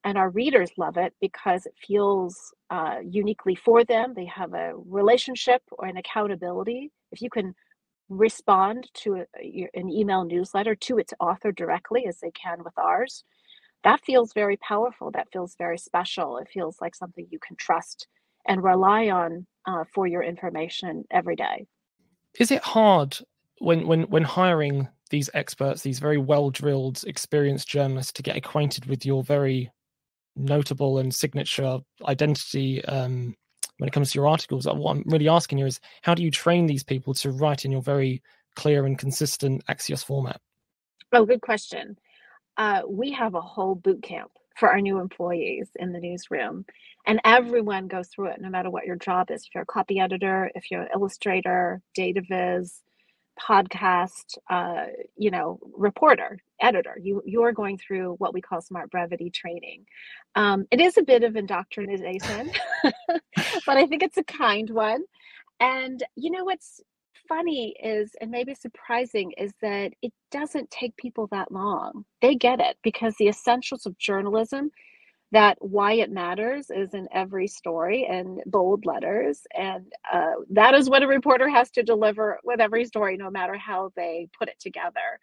and 0.03 0.17
our 0.17 0.29
readers 0.29 0.71
love 0.77 0.97
it 0.97 1.13
because 1.19 1.65
it 1.65 1.73
feels 1.85 2.53
uh, 2.69 2.97
uniquely 3.03 3.55
for 3.55 3.83
them. 3.83 4.13
They 4.15 4.25
have 4.25 4.53
a 4.53 4.73
relationship 4.75 5.61
or 5.71 5.85
an 5.85 5.97
accountability. 5.97 6.91
If 7.11 7.21
you 7.21 7.29
can 7.29 7.53
respond 8.07 8.89
to 8.93 9.25
a, 9.37 9.69
an 9.73 9.89
email 9.89 10.23
newsletter 10.23 10.75
to 10.75 10.97
its 10.97 11.13
author 11.19 11.51
directly 11.51 12.05
as 12.07 12.19
they 12.19 12.31
can 12.31 12.63
with 12.63 12.77
ours, 12.77 13.23
that 13.83 14.01
feels 14.05 14.33
very 14.33 14.57
powerful. 14.57 15.11
That 15.11 15.31
feels 15.31 15.55
very 15.57 15.77
special. 15.77 16.37
It 16.37 16.49
feels 16.51 16.77
like 16.81 16.95
something 16.95 17.27
you 17.29 17.39
can 17.39 17.55
trust 17.55 18.07
and 18.47 18.63
rely 18.63 19.09
on 19.09 19.45
uh, 19.65 19.83
for 19.93 20.07
your 20.07 20.23
information 20.23 21.03
every 21.11 21.35
day. 21.35 21.65
Is 22.39 22.51
it 22.51 22.63
hard 22.63 23.17
when 23.59 23.87
when 23.87 24.03
when 24.03 24.23
hiring 24.23 24.87
these 25.09 25.29
experts, 25.33 25.81
these 25.81 25.99
very 25.99 26.17
well 26.17 26.49
drilled, 26.49 27.03
experienced 27.07 27.67
journalists, 27.67 28.13
to 28.13 28.23
get 28.23 28.37
acquainted 28.37 28.85
with 28.85 29.05
your 29.05 29.23
very 29.23 29.71
notable 30.35 30.99
and 30.99 31.13
signature 31.13 31.79
identity 32.05 32.83
um, 32.85 33.35
when 33.77 33.87
it 33.87 33.91
comes 33.91 34.11
to 34.11 34.19
your 34.19 34.27
articles. 34.27 34.67
Uh, 34.67 34.73
what 34.73 34.91
I'm 34.91 35.03
really 35.05 35.27
asking 35.27 35.57
you 35.57 35.65
is 35.65 35.79
how 36.01 36.13
do 36.13 36.23
you 36.23 36.31
train 36.31 36.65
these 36.67 36.83
people 36.83 37.13
to 37.15 37.31
write 37.31 37.65
in 37.65 37.71
your 37.71 37.81
very 37.81 38.21
clear 38.55 38.85
and 38.85 38.97
consistent 38.97 39.65
Axios 39.67 40.03
format? 40.03 40.39
Oh, 41.11 41.25
good 41.25 41.41
question. 41.41 41.97
Uh, 42.57 42.81
we 42.87 43.11
have 43.11 43.35
a 43.35 43.41
whole 43.41 43.75
boot 43.75 44.03
camp 44.03 44.31
for 44.57 44.69
our 44.69 44.81
new 44.81 44.99
employees 44.99 45.69
in 45.77 45.93
the 45.93 45.99
newsroom. 45.99 46.65
And 47.07 47.21
everyone 47.23 47.87
goes 47.87 48.09
through 48.09 48.27
it, 48.27 48.41
no 48.41 48.49
matter 48.49 48.69
what 48.69 48.85
your 48.85 48.97
job 48.97 49.31
is. 49.31 49.43
If 49.43 49.55
you're 49.55 49.63
a 49.63 49.65
copy 49.65 49.99
editor, 49.99 50.51
if 50.53 50.69
you're 50.69 50.81
an 50.81 50.89
illustrator, 50.93 51.81
data 51.95 52.21
viz, 52.27 52.81
podcast, 53.39 54.37
uh, 54.49 54.85
you 55.17 55.31
know, 55.31 55.59
reporter, 55.75 56.39
editor, 56.61 56.97
you 57.01 57.21
you 57.25 57.43
are 57.43 57.51
going 57.51 57.77
through 57.77 58.15
what 58.15 58.33
we 58.33 58.41
call 58.41 58.61
smart 58.61 58.91
brevity 58.91 59.29
training. 59.29 59.85
Um, 60.35 60.65
it 60.71 60.79
is 60.79 60.97
a 60.97 61.03
bit 61.03 61.23
of 61.23 61.35
indoctrination, 61.35 62.51
but 62.83 63.77
I 63.77 63.85
think 63.85 64.03
it's 64.03 64.17
a 64.17 64.23
kind 64.23 64.69
one. 64.69 65.03
And 65.59 66.03
you 66.15 66.31
know 66.31 66.43
what's 66.45 66.81
funny 67.27 67.75
is, 67.81 68.11
and 68.21 68.31
maybe 68.31 68.55
surprising, 68.55 69.33
is 69.37 69.53
that 69.61 69.93
it 70.01 70.13
doesn't 70.31 70.71
take 70.71 70.95
people 70.97 71.27
that 71.31 71.51
long. 71.51 72.05
They 72.21 72.35
get 72.35 72.59
it 72.59 72.77
because 72.83 73.15
the 73.15 73.27
essentials 73.27 73.85
of 73.85 73.97
journalism 73.97 74.71
that 75.31 75.57
why 75.59 75.93
it 75.93 76.11
matters 76.11 76.71
is 76.71 76.93
in 76.93 77.07
every 77.13 77.47
story 77.47 78.07
in 78.09 78.41
bold 78.47 78.85
letters. 78.85 79.41
And 79.55 79.91
uh, 80.11 80.33
that 80.51 80.73
is 80.73 80.89
what 80.89 81.03
a 81.03 81.07
reporter 81.07 81.47
has 81.49 81.69
to 81.71 81.83
deliver 81.83 82.39
with 82.43 82.59
every 82.59 82.85
story 82.85 83.15
no 83.17 83.29
matter 83.29 83.55
how 83.57 83.91
they 83.95 84.27
put 84.37 84.49
it 84.49 84.59
together. 84.59 85.19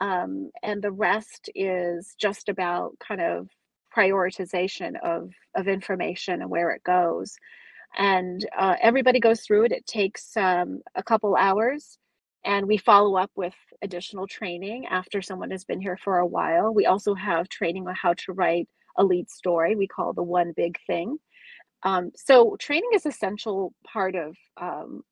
Um, 0.00 0.50
and 0.62 0.80
the 0.82 0.92
rest 0.92 1.50
is 1.54 2.14
just 2.18 2.48
about 2.48 2.92
kind 3.00 3.20
of 3.20 3.48
prioritization 3.96 4.94
of 5.02 5.32
of 5.56 5.66
information 5.68 6.42
and 6.42 6.50
where 6.50 6.70
it 6.70 6.82
goes. 6.84 7.36
And 7.98 8.46
uh, 8.56 8.76
everybody 8.80 9.20
goes 9.20 9.42
through 9.42 9.64
it. 9.64 9.72
It 9.72 9.86
takes 9.86 10.36
um, 10.36 10.80
a 10.94 11.02
couple 11.02 11.34
hours 11.36 11.98
and 12.44 12.66
we 12.66 12.78
follow 12.78 13.16
up 13.16 13.30
with 13.36 13.54
additional 13.82 14.26
training 14.26 14.86
after 14.86 15.20
someone 15.20 15.50
has 15.50 15.64
been 15.64 15.80
here 15.80 15.96
for 15.96 16.18
a 16.18 16.26
while. 16.26 16.72
We 16.72 16.86
also 16.86 17.14
have 17.14 17.48
training 17.48 17.86
on 17.88 17.94
how 17.94 18.14
to 18.14 18.32
write 18.32 18.68
a 18.96 19.04
lead 19.04 19.30
story 19.30 19.76
we 19.76 19.86
call 19.86 20.12
the 20.12 20.22
one 20.22 20.52
big 20.56 20.78
thing. 20.86 21.18
Um, 21.82 22.10
so 22.16 22.56
training 22.60 22.90
is 22.94 23.06
essential 23.06 23.72
part 23.86 24.14
of 24.14 24.36
um, 24.60 25.02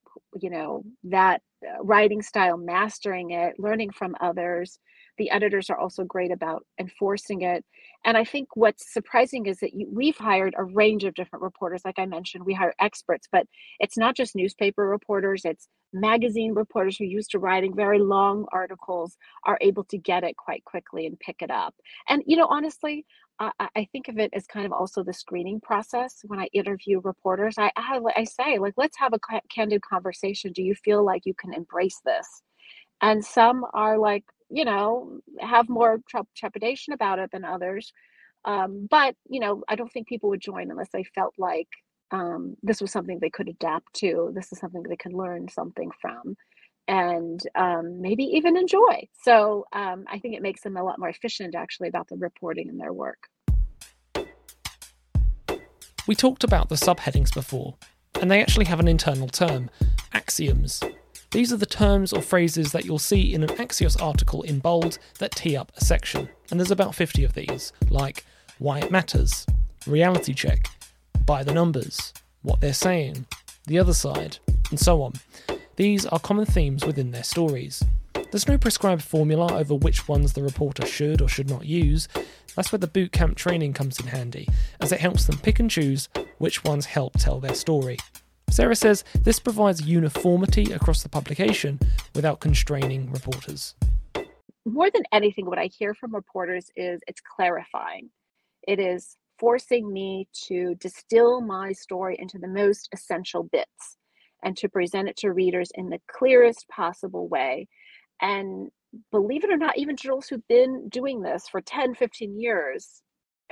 you 0.40 0.50
know 0.50 0.82
that 1.04 1.42
uh, 1.66 1.82
writing 1.82 2.22
style 2.22 2.56
mastering 2.56 3.30
it 3.30 3.54
learning 3.58 3.90
from 3.90 4.14
others. 4.20 4.78
The 5.18 5.30
editors 5.30 5.68
are 5.70 5.78
also 5.78 6.04
great 6.04 6.30
about 6.30 6.64
enforcing 6.80 7.42
it. 7.42 7.64
And 8.04 8.16
i 8.16 8.24
think 8.24 8.48
what's 8.54 8.92
surprising 8.92 9.46
is 9.46 9.58
that 9.60 9.74
you, 9.74 9.88
we've 9.92 10.16
hired 10.16 10.54
a 10.56 10.64
range 10.64 11.04
of 11.04 11.14
different 11.14 11.42
reporters. 11.42 11.82
Like 11.84 11.98
i 11.98 12.06
mentioned 12.06 12.44
we 12.44 12.54
hire 12.54 12.74
experts 12.80 13.28
but 13.30 13.46
it's 13.80 13.96
not 13.98 14.16
just 14.16 14.36
newspaper 14.36 14.86
reporters 14.88 15.42
it's 15.44 15.68
magazine 15.92 16.52
reporters 16.54 16.96
who 16.98 17.04
used 17.04 17.30
to 17.30 17.38
writing 17.38 17.74
very 17.74 17.98
long 17.98 18.46
articles 18.52 19.16
are 19.44 19.58
able 19.62 19.84
to 19.84 19.96
get 19.98 20.22
it 20.24 20.36
quite 20.36 20.64
quickly 20.64 21.06
and 21.06 21.18
pick 21.18 21.36
it 21.42 21.50
up. 21.50 21.74
And 22.08 22.22
you 22.26 22.36
know 22.36 22.46
honestly 22.46 23.06
I, 23.40 23.52
I 23.76 23.88
think 23.92 24.08
of 24.08 24.18
it 24.18 24.30
as 24.32 24.46
kind 24.46 24.66
of 24.66 24.72
also 24.72 25.02
the 25.02 25.12
screening 25.12 25.60
process 25.60 26.20
when 26.24 26.40
I 26.40 26.48
interview 26.52 27.00
reporters. 27.00 27.56
I, 27.58 27.70
I, 27.76 28.00
I 28.16 28.24
say, 28.24 28.58
like, 28.58 28.74
let's 28.76 28.98
have 28.98 29.12
a 29.12 29.40
candid 29.48 29.82
conversation. 29.82 30.52
Do 30.52 30.62
you 30.62 30.74
feel 30.74 31.04
like 31.04 31.22
you 31.24 31.34
can 31.34 31.54
embrace 31.54 32.00
this? 32.04 32.26
And 33.00 33.24
some 33.24 33.64
are 33.74 33.96
like, 33.98 34.24
you 34.50 34.64
know, 34.64 35.20
have 35.40 35.68
more 35.68 36.00
trepidation 36.36 36.92
about 36.92 37.18
it 37.18 37.30
than 37.30 37.44
others. 37.44 37.92
Um, 38.44 38.88
but, 38.90 39.14
you 39.28 39.40
know, 39.40 39.62
I 39.68 39.76
don't 39.76 39.92
think 39.92 40.08
people 40.08 40.30
would 40.30 40.40
join 40.40 40.70
unless 40.70 40.88
they 40.92 41.04
felt 41.04 41.34
like 41.38 41.68
um, 42.10 42.56
this 42.62 42.80
was 42.80 42.90
something 42.90 43.18
they 43.20 43.30
could 43.30 43.48
adapt 43.48 43.92
to. 43.96 44.32
This 44.34 44.52
is 44.52 44.58
something 44.58 44.82
they 44.82 44.96
could 44.96 45.12
learn 45.12 45.48
something 45.48 45.90
from 46.00 46.36
and 46.88 47.40
um, 47.54 48.00
maybe 48.00 48.24
even 48.24 48.56
enjoy. 48.56 49.06
So 49.22 49.66
um, 49.72 50.04
I 50.10 50.18
think 50.18 50.34
it 50.34 50.42
makes 50.42 50.62
them 50.62 50.76
a 50.76 50.82
lot 50.82 50.98
more 50.98 51.10
efficient 51.10 51.54
actually 51.54 51.88
about 51.88 52.08
the 52.08 52.16
reporting 52.16 52.68
in 52.68 52.78
their 52.78 52.92
work. 52.92 53.28
We 56.06 56.14
talked 56.14 56.42
about 56.42 56.70
the 56.70 56.74
subheadings 56.74 57.32
before, 57.34 57.74
and 58.20 58.30
they 58.30 58.40
actually 58.40 58.64
have 58.64 58.80
an 58.80 58.88
internal 58.88 59.28
term 59.28 59.68
axioms. 60.14 60.82
These 61.32 61.52
are 61.52 61.58
the 61.58 61.66
terms 61.66 62.14
or 62.14 62.22
phrases 62.22 62.72
that 62.72 62.86
you'll 62.86 62.98
see 62.98 63.34
in 63.34 63.42
an 63.42 63.50
Axios 63.50 64.00
article 64.02 64.40
in 64.42 64.60
bold 64.60 64.98
that 65.18 65.32
tee 65.32 65.54
up 65.54 65.70
a 65.76 65.84
section, 65.84 66.30
and 66.50 66.58
there's 66.58 66.70
about 66.70 66.94
50 66.94 67.24
of 67.24 67.34
these, 67.34 67.74
like 67.90 68.24
why 68.58 68.78
it 68.78 68.90
matters, 68.90 69.44
reality 69.86 70.32
check, 70.32 70.70
by 71.26 71.44
the 71.44 71.52
numbers, 71.52 72.14
what 72.40 72.62
they're 72.62 72.72
saying, 72.72 73.26
the 73.66 73.78
other 73.78 73.92
side, 73.92 74.38
and 74.70 74.80
so 74.80 75.02
on. 75.02 75.12
These 75.78 76.06
are 76.06 76.18
common 76.18 76.44
themes 76.44 76.84
within 76.84 77.12
their 77.12 77.22
stories. 77.22 77.84
There's 78.32 78.48
no 78.48 78.58
prescribed 78.58 79.00
formula 79.00 79.54
over 79.54 79.76
which 79.76 80.08
ones 80.08 80.32
the 80.32 80.42
reporter 80.42 80.84
should 80.84 81.22
or 81.22 81.28
should 81.28 81.48
not 81.48 81.66
use. 81.66 82.08
That's 82.56 82.72
where 82.72 82.80
the 82.80 82.88
bootcamp 82.88 83.36
training 83.36 83.74
comes 83.74 84.00
in 84.00 84.08
handy, 84.08 84.48
as 84.80 84.90
it 84.90 84.98
helps 84.98 85.26
them 85.26 85.38
pick 85.38 85.60
and 85.60 85.70
choose 85.70 86.08
which 86.38 86.64
ones 86.64 86.86
help 86.86 87.12
tell 87.12 87.38
their 87.38 87.54
story. 87.54 87.96
Sarah 88.50 88.74
says 88.74 89.04
this 89.22 89.38
provides 89.38 89.80
uniformity 89.86 90.72
across 90.72 91.04
the 91.04 91.08
publication 91.08 91.78
without 92.12 92.40
constraining 92.40 93.12
reporters. 93.12 93.76
More 94.64 94.90
than 94.90 95.04
anything, 95.12 95.46
what 95.46 95.60
I 95.60 95.66
hear 95.66 95.94
from 95.94 96.12
reporters 96.12 96.72
is 96.74 97.00
it's 97.06 97.20
clarifying. 97.20 98.10
It 98.66 98.80
is 98.80 99.16
forcing 99.38 99.92
me 99.92 100.26
to 100.48 100.74
distill 100.74 101.40
my 101.40 101.70
story 101.70 102.16
into 102.18 102.36
the 102.38 102.48
most 102.48 102.88
essential 102.92 103.44
bits 103.44 103.97
and 104.42 104.56
to 104.58 104.68
present 104.68 105.08
it 105.08 105.16
to 105.18 105.32
readers 105.32 105.70
in 105.74 105.88
the 105.88 106.00
clearest 106.10 106.66
possible 106.68 107.28
way. 107.28 107.66
And 108.20 108.68
believe 109.10 109.44
it 109.44 109.50
or 109.50 109.56
not, 109.56 109.78
even 109.78 109.96
journalists 109.96 110.30
who've 110.30 110.48
been 110.48 110.88
doing 110.88 111.22
this 111.22 111.48
for 111.48 111.60
10, 111.60 111.94
15 111.94 112.40
years 112.40 113.02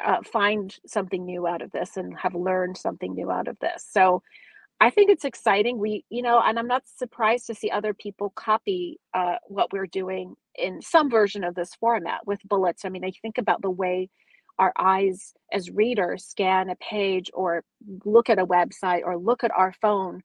uh, 0.04 0.22
find 0.22 0.74
something 0.86 1.24
new 1.24 1.46
out 1.46 1.62
of 1.62 1.72
this 1.72 1.96
and 1.96 2.16
have 2.18 2.34
learned 2.34 2.76
something 2.76 3.14
new 3.14 3.30
out 3.30 3.48
of 3.48 3.58
this. 3.60 3.86
So 3.90 4.22
I 4.78 4.90
think 4.90 5.10
it's 5.10 5.24
exciting. 5.24 5.78
We, 5.78 6.04
you 6.10 6.22
know, 6.22 6.40
and 6.44 6.58
I'm 6.58 6.66
not 6.66 6.82
surprised 6.86 7.46
to 7.46 7.54
see 7.54 7.70
other 7.70 7.94
people 7.94 8.32
copy 8.36 8.98
uh, 9.14 9.36
what 9.46 9.72
we're 9.72 9.86
doing 9.86 10.34
in 10.54 10.82
some 10.82 11.10
version 11.10 11.44
of 11.44 11.54
this 11.54 11.74
format 11.80 12.26
with 12.26 12.40
bullets. 12.44 12.84
I 12.84 12.90
mean, 12.90 13.04
I 13.04 13.12
think 13.22 13.38
about 13.38 13.62
the 13.62 13.70
way 13.70 14.10
our 14.58 14.72
eyes 14.78 15.32
as 15.52 15.70
readers 15.70 16.26
scan 16.26 16.70
a 16.70 16.76
page 16.76 17.30
or 17.32 17.62
look 18.04 18.28
at 18.28 18.38
a 18.38 18.46
website 18.46 19.02
or 19.04 19.18
look 19.18 19.44
at 19.44 19.50
our 19.50 19.72
phone 19.80 20.22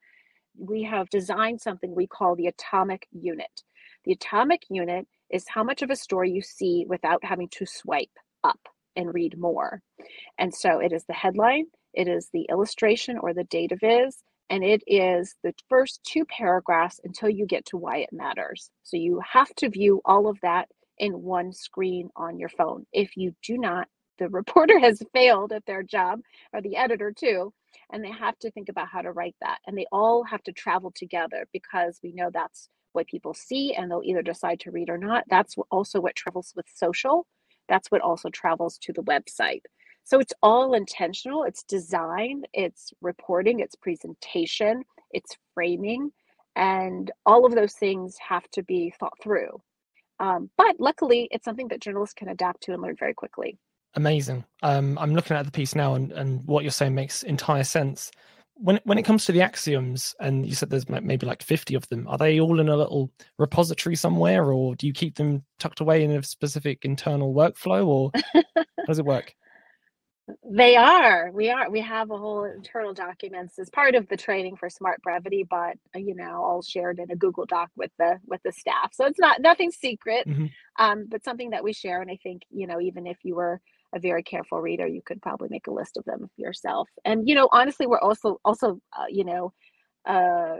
we 0.61 0.83
have 0.83 1.09
designed 1.09 1.61
something 1.61 1.95
we 1.95 2.07
call 2.07 2.35
the 2.35 2.47
atomic 2.47 3.07
unit. 3.11 3.63
The 4.05 4.13
atomic 4.13 4.63
unit 4.69 5.07
is 5.31 5.45
how 5.49 5.63
much 5.63 5.81
of 5.81 5.89
a 5.89 5.95
story 5.95 6.31
you 6.31 6.41
see 6.41 6.85
without 6.87 7.25
having 7.25 7.49
to 7.49 7.65
swipe 7.65 8.09
up 8.43 8.59
and 8.95 9.13
read 9.13 9.37
more. 9.39 9.81
And 10.39 10.53
so 10.53 10.79
it 10.79 10.93
is 10.93 11.05
the 11.05 11.13
headline, 11.13 11.67
it 11.93 12.07
is 12.07 12.29
the 12.33 12.47
illustration 12.49 13.17
or 13.19 13.33
the 13.33 13.45
data 13.45 13.77
viz, 13.79 14.17
and 14.49 14.63
it 14.63 14.83
is 14.87 15.35
the 15.43 15.53
first 15.69 16.01
two 16.05 16.25
paragraphs 16.25 17.01
until 17.03 17.29
you 17.29 17.47
get 17.47 17.65
to 17.67 17.77
why 17.77 17.99
it 17.99 18.13
matters. 18.13 18.71
So 18.83 18.97
you 18.97 19.21
have 19.33 19.53
to 19.57 19.69
view 19.69 20.01
all 20.05 20.27
of 20.27 20.39
that 20.43 20.69
in 20.99 21.23
one 21.23 21.53
screen 21.53 22.09
on 22.15 22.39
your 22.39 22.49
phone. 22.49 22.85
If 22.93 23.17
you 23.17 23.33
do 23.43 23.57
not, 23.57 23.87
the 24.19 24.29
reporter 24.29 24.79
has 24.81 25.03
failed 25.13 25.53
at 25.53 25.65
their 25.65 25.83
job, 25.83 26.21
or 26.53 26.61
the 26.61 26.77
editor 26.77 27.13
too, 27.13 27.53
and 27.91 28.03
they 28.03 28.11
have 28.11 28.37
to 28.39 28.51
think 28.51 28.69
about 28.69 28.87
how 28.87 29.01
to 29.01 29.11
write 29.11 29.35
that 29.41 29.59
and 29.67 29.77
they 29.77 29.85
all 29.91 30.23
have 30.23 30.43
to 30.43 30.51
travel 30.51 30.91
together 30.95 31.47
because 31.53 31.99
we 32.03 32.11
know 32.13 32.29
that's 32.33 32.69
what 32.93 33.07
people 33.07 33.33
see 33.33 33.73
and 33.73 33.89
they'll 33.89 34.01
either 34.03 34.21
decide 34.21 34.59
to 34.59 34.71
read 34.71 34.89
or 34.89 34.97
not. 34.97 35.23
That's 35.29 35.55
also 35.69 36.01
what 36.01 36.15
travels 36.15 36.53
with 36.55 36.65
social. 36.73 37.25
That's 37.69 37.89
what 37.89 38.01
also 38.01 38.29
travels 38.29 38.77
to 38.79 38.93
the 38.93 39.03
website. 39.03 39.61
So 40.03 40.19
it's 40.19 40.33
all 40.41 40.73
intentional. 40.73 41.43
It's 41.43 41.63
design 41.63 42.43
it's 42.53 42.93
reporting 43.01 43.59
it's 43.59 43.75
presentation 43.75 44.83
it's 45.11 45.35
framing 45.53 46.11
and 46.55 47.11
all 47.25 47.45
of 47.45 47.55
those 47.55 47.73
things 47.73 48.17
have 48.27 48.49
to 48.51 48.63
be 48.63 48.93
thought 48.99 49.17
through. 49.21 49.61
Um, 50.19 50.49
but 50.57 50.75
luckily 50.79 51.27
it's 51.31 51.45
something 51.45 51.69
that 51.69 51.81
journalists 51.81 52.13
can 52.13 52.29
adapt 52.29 52.63
to 52.63 52.73
and 52.73 52.81
learn 52.81 52.95
very 52.99 53.13
quickly 53.13 53.57
amazing. 53.95 54.45
Um, 54.63 54.97
I'm 54.97 55.13
looking 55.13 55.37
at 55.37 55.45
the 55.45 55.51
piece 55.51 55.75
now, 55.75 55.95
and, 55.95 56.11
and 56.11 56.45
what 56.45 56.63
you're 56.63 56.71
saying 56.71 56.95
makes 56.95 57.23
entire 57.23 57.63
sense. 57.63 58.11
When 58.55 58.79
when 58.83 58.97
it 58.97 59.03
comes 59.03 59.25
to 59.25 59.31
the 59.31 59.41
axioms, 59.41 60.13
and 60.19 60.45
you 60.45 60.53
said 60.53 60.69
there's 60.69 60.87
maybe 60.87 61.25
like 61.25 61.41
50 61.41 61.75
of 61.75 61.87
them, 61.89 62.07
are 62.07 62.17
they 62.17 62.39
all 62.39 62.59
in 62.59 62.69
a 62.69 62.77
little 62.77 63.11
repository 63.39 63.95
somewhere, 63.95 64.51
or 64.51 64.75
do 64.75 64.87
you 64.87 64.93
keep 64.93 65.15
them 65.15 65.43
tucked 65.59 65.79
away 65.79 66.03
in 66.03 66.11
a 66.11 66.23
specific 66.23 66.85
internal 66.85 67.33
workflow, 67.33 67.85
or 67.85 68.11
how 68.33 68.85
does 68.87 68.99
it 68.99 69.05
work? 69.05 69.33
They 70.49 70.75
are. 70.75 71.31
We 71.33 71.49
are. 71.49 71.69
We 71.69 71.81
have 71.81 72.11
a 72.11 72.17
whole 72.17 72.43
internal 72.45 72.93
documents 72.93 73.57
as 73.59 73.69
part 73.69 73.95
of 73.95 74.07
the 74.07 74.17
training 74.17 74.55
for 74.55 74.69
smart 74.69 75.01
brevity, 75.01 75.45
but 75.49 75.77
you 75.95 76.15
know, 76.15 76.43
all 76.43 76.61
shared 76.61 76.99
in 76.99 77.11
a 77.11 77.15
Google 77.15 77.45
Doc 77.45 77.69
with 77.75 77.91
the 77.97 78.19
with 78.25 78.41
the 78.43 78.51
staff. 78.51 78.93
So 78.93 79.05
it's 79.05 79.19
not 79.19 79.41
nothing 79.41 79.71
secret, 79.71 80.27
mm-hmm. 80.27 80.45
um, 80.77 81.07
but 81.09 81.23
something 81.23 81.51
that 81.51 81.63
we 81.63 81.73
share. 81.73 82.01
And 82.01 82.09
I 82.09 82.19
think 82.21 82.43
you 82.49 82.67
know, 82.67 82.79
even 82.79 83.07
if 83.07 83.17
you 83.23 83.35
were 83.35 83.61
a 83.93 83.99
very 83.99 84.23
careful 84.23 84.61
reader, 84.61 84.87
you 84.87 85.01
could 85.05 85.21
probably 85.21 85.49
make 85.49 85.67
a 85.67 85.73
list 85.73 85.97
of 85.97 86.05
them 86.05 86.29
yourself. 86.37 86.87
And 87.05 87.27
you 87.27 87.35
know, 87.35 87.49
honestly, 87.51 87.87
we're 87.87 87.99
also 87.99 88.39
also 88.45 88.79
uh, 88.97 89.05
you 89.09 89.23
know 89.23 89.53
uh, 90.05 90.57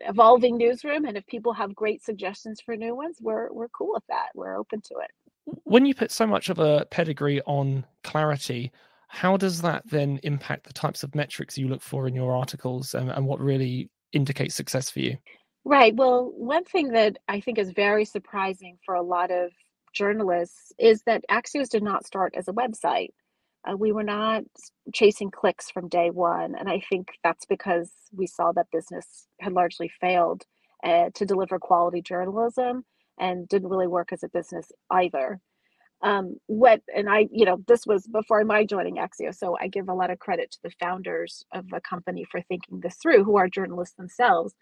evolving 0.00 0.56
newsroom, 0.56 1.04
and 1.04 1.16
if 1.16 1.26
people 1.26 1.52
have 1.52 1.74
great 1.74 2.02
suggestions 2.02 2.60
for 2.60 2.76
new 2.76 2.94
ones, 2.94 3.18
we're 3.20 3.52
we're 3.52 3.68
cool 3.68 3.92
with 3.92 4.04
that. 4.08 4.28
We're 4.34 4.56
open 4.56 4.80
to 4.82 4.94
it. 5.02 5.10
When 5.64 5.86
you 5.86 5.94
put 5.94 6.10
so 6.10 6.26
much 6.26 6.50
of 6.50 6.58
a 6.58 6.86
pedigree 6.90 7.40
on 7.42 7.84
clarity, 8.04 8.70
how 9.08 9.36
does 9.38 9.62
that 9.62 9.82
then 9.88 10.20
impact 10.22 10.66
the 10.66 10.72
types 10.72 11.02
of 11.02 11.14
metrics 11.14 11.56
you 11.56 11.68
look 11.68 11.80
for 11.80 12.06
in 12.06 12.14
your 12.14 12.34
articles 12.34 12.94
and, 12.94 13.10
and 13.10 13.26
what 13.26 13.40
really 13.40 13.88
indicates 14.12 14.54
success 14.54 14.90
for 14.90 15.00
you? 15.00 15.16
Right. 15.64 15.94
Well, 15.94 16.32
one 16.36 16.64
thing 16.64 16.88
that 16.88 17.16
I 17.28 17.40
think 17.40 17.58
is 17.58 17.72
very 17.72 18.04
surprising 18.04 18.78
for 18.84 18.94
a 18.94 19.02
lot 19.02 19.30
of 19.30 19.50
journalists 19.92 20.72
is 20.78 21.02
that 21.06 21.24
Axios 21.30 21.68
did 21.68 21.82
not 21.82 22.06
start 22.06 22.34
as 22.36 22.48
a 22.48 22.52
website. 22.52 23.10
Uh, 23.68 23.76
we 23.76 23.92
were 23.92 24.04
not 24.04 24.44
chasing 24.94 25.30
clicks 25.30 25.70
from 25.70 25.88
day 25.88 26.10
one. 26.10 26.54
And 26.54 26.68
I 26.68 26.80
think 26.88 27.08
that's 27.24 27.46
because 27.46 27.90
we 28.12 28.26
saw 28.26 28.52
that 28.52 28.70
business 28.72 29.26
had 29.40 29.52
largely 29.52 29.90
failed 30.00 30.44
uh, 30.84 31.10
to 31.14 31.26
deliver 31.26 31.58
quality 31.58 32.02
journalism 32.02 32.84
and 33.18 33.48
didn't 33.48 33.68
really 33.68 33.88
work 33.88 34.12
as 34.12 34.22
a 34.22 34.28
business 34.28 34.70
either. 34.90 35.40
Um, 36.00 36.36
what 36.46 36.80
and 36.94 37.08
I, 37.10 37.28
you 37.32 37.44
know, 37.44 37.62
this 37.66 37.84
was 37.84 38.06
before 38.06 38.44
my 38.44 38.64
joining 38.64 38.96
Axios, 38.96 39.36
so 39.36 39.56
I 39.60 39.66
give 39.68 39.88
a 39.88 39.94
lot 39.94 40.10
of 40.10 40.18
credit 40.20 40.52
to 40.52 40.58
the 40.62 40.70
founders 40.78 41.44
of 41.52 41.68
the 41.70 41.80
company 41.80 42.24
for 42.30 42.40
thinking 42.42 42.80
this 42.80 42.96
through, 42.96 43.24
who 43.24 43.36
are 43.36 43.48
journalists 43.48 43.96
themselves. 43.96 44.54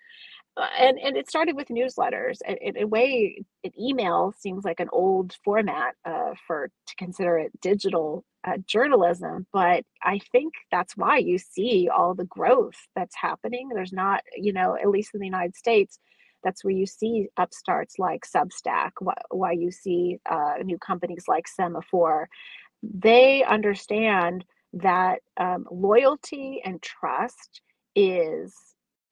Uh, 0.56 0.66
and 0.78 0.98
and 0.98 1.16
it 1.16 1.28
started 1.28 1.54
with 1.54 1.68
newsletters. 1.68 2.38
In, 2.46 2.78
a 2.78 2.86
way, 2.86 3.42
an 3.64 3.72
email 3.78 4.32
seems 4.38 4.64
like 4.64 4.80
an 4.80 4.88
old 4.92 5.34
format 5.44 5.94
uh, 6.06 6.32
for 6.46 6.70
to 6.86 6.96
consider 6.96 7.38
it 7.38 7.52
digital 7.60 8.24
uh, 8.44 8.56
journalism, 8.66 9.46
but 9.52 9.84
I 10.02 10.20
think 10.32 10.54
that's 10.70 10.96
why 10.96 11.18
you 11.18 11.36
see 11.38 11.90
all 11.94 12.14
the 12.14 12.24
growth 12.24 12.76
that's 12.94 13.16
happening. 13.16 13.68
There's 13.68 13.92
not, 13.92 14.22
you 14.34 14.52
know, 14.52 14.76
at 14.76 14.88
least 14.88 15.10
in 15.14 15.20
the 15.20 15.26
United 15.26 15.56
States, 15.56 15.98
that's 16.46 16.62
where 16.62 16.72
you 16.72 16.86
see 16.86 17.26
upstarts 17.36 17.98
like 17.98 18.24
Substack. 18.24 18.92
Why, 19.30 19.50
you 19.50 19.72
see 19.72 20.20
uh, 20.30 20.54
new 20.62 20.78
companies 20.78 21.24
like 21.26 21.46
Semafor. 21.58 22.26
They 22.84 23.42
understand 23.42 24.44
that 24.74 25.22
um, 25.36 25.66
loyalty 25.72 26.62
and 26.64 26.80
trust 26.80 27.62
is 27.96 28.54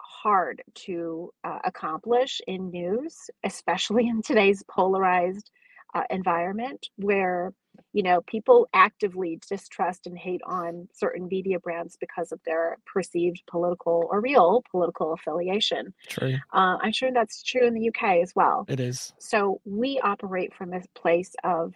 hard 0.01 0.63
to 0.75 1.33
uh, 1.43 1.59
accomplish 1.65 2.41
in 2.47 2.71
news, 2.71 3.17
especially 3.43 4.07
in 4.07 4.23
today's 4.23 4.63
polarized 4.71 5.51
uh, 5.93 6.05
environment 6.11 6.87
where 6.95 7.53
you 7.93 8.03
know 8.03 8.21
people 8.23 8.69
actively 8.75 9.39
distrust 9.49 10.07
and 10.07 10.19
hate 10.19 10.41
on 10.47 10.89
certain 10.93 11.29
media 11.29 11.59
brands 11.59 11.97
because 11.99 12.33
of 12.33 12.41
their 12.45 12.79
perceived 12.93 13.43
political 13.51 14.09
or 14.11 14.21
real 14.21 14.63
political 14.71 15.13
affiliation. 15.13 15.95
True. 16.09 16.37
Uh, 16.53 16.77
i'm 16.83 16.93
sure 16.93 17.13
that's 17.13 17.43
true 17.43 17.67
in 17.67 17.75
the 17.75 17.89
uk 17.89 18.03
as 18.03 18.33
well. 18.35 18.65
It 18.69 18.81
is. 18.81 19.13
So 19.19 19.61
we 19.65 20.01
operate 20.01 20.55
from 20.55 20.73
a 20.73 20.81
place 20.95 21.35
of 21.45 21.75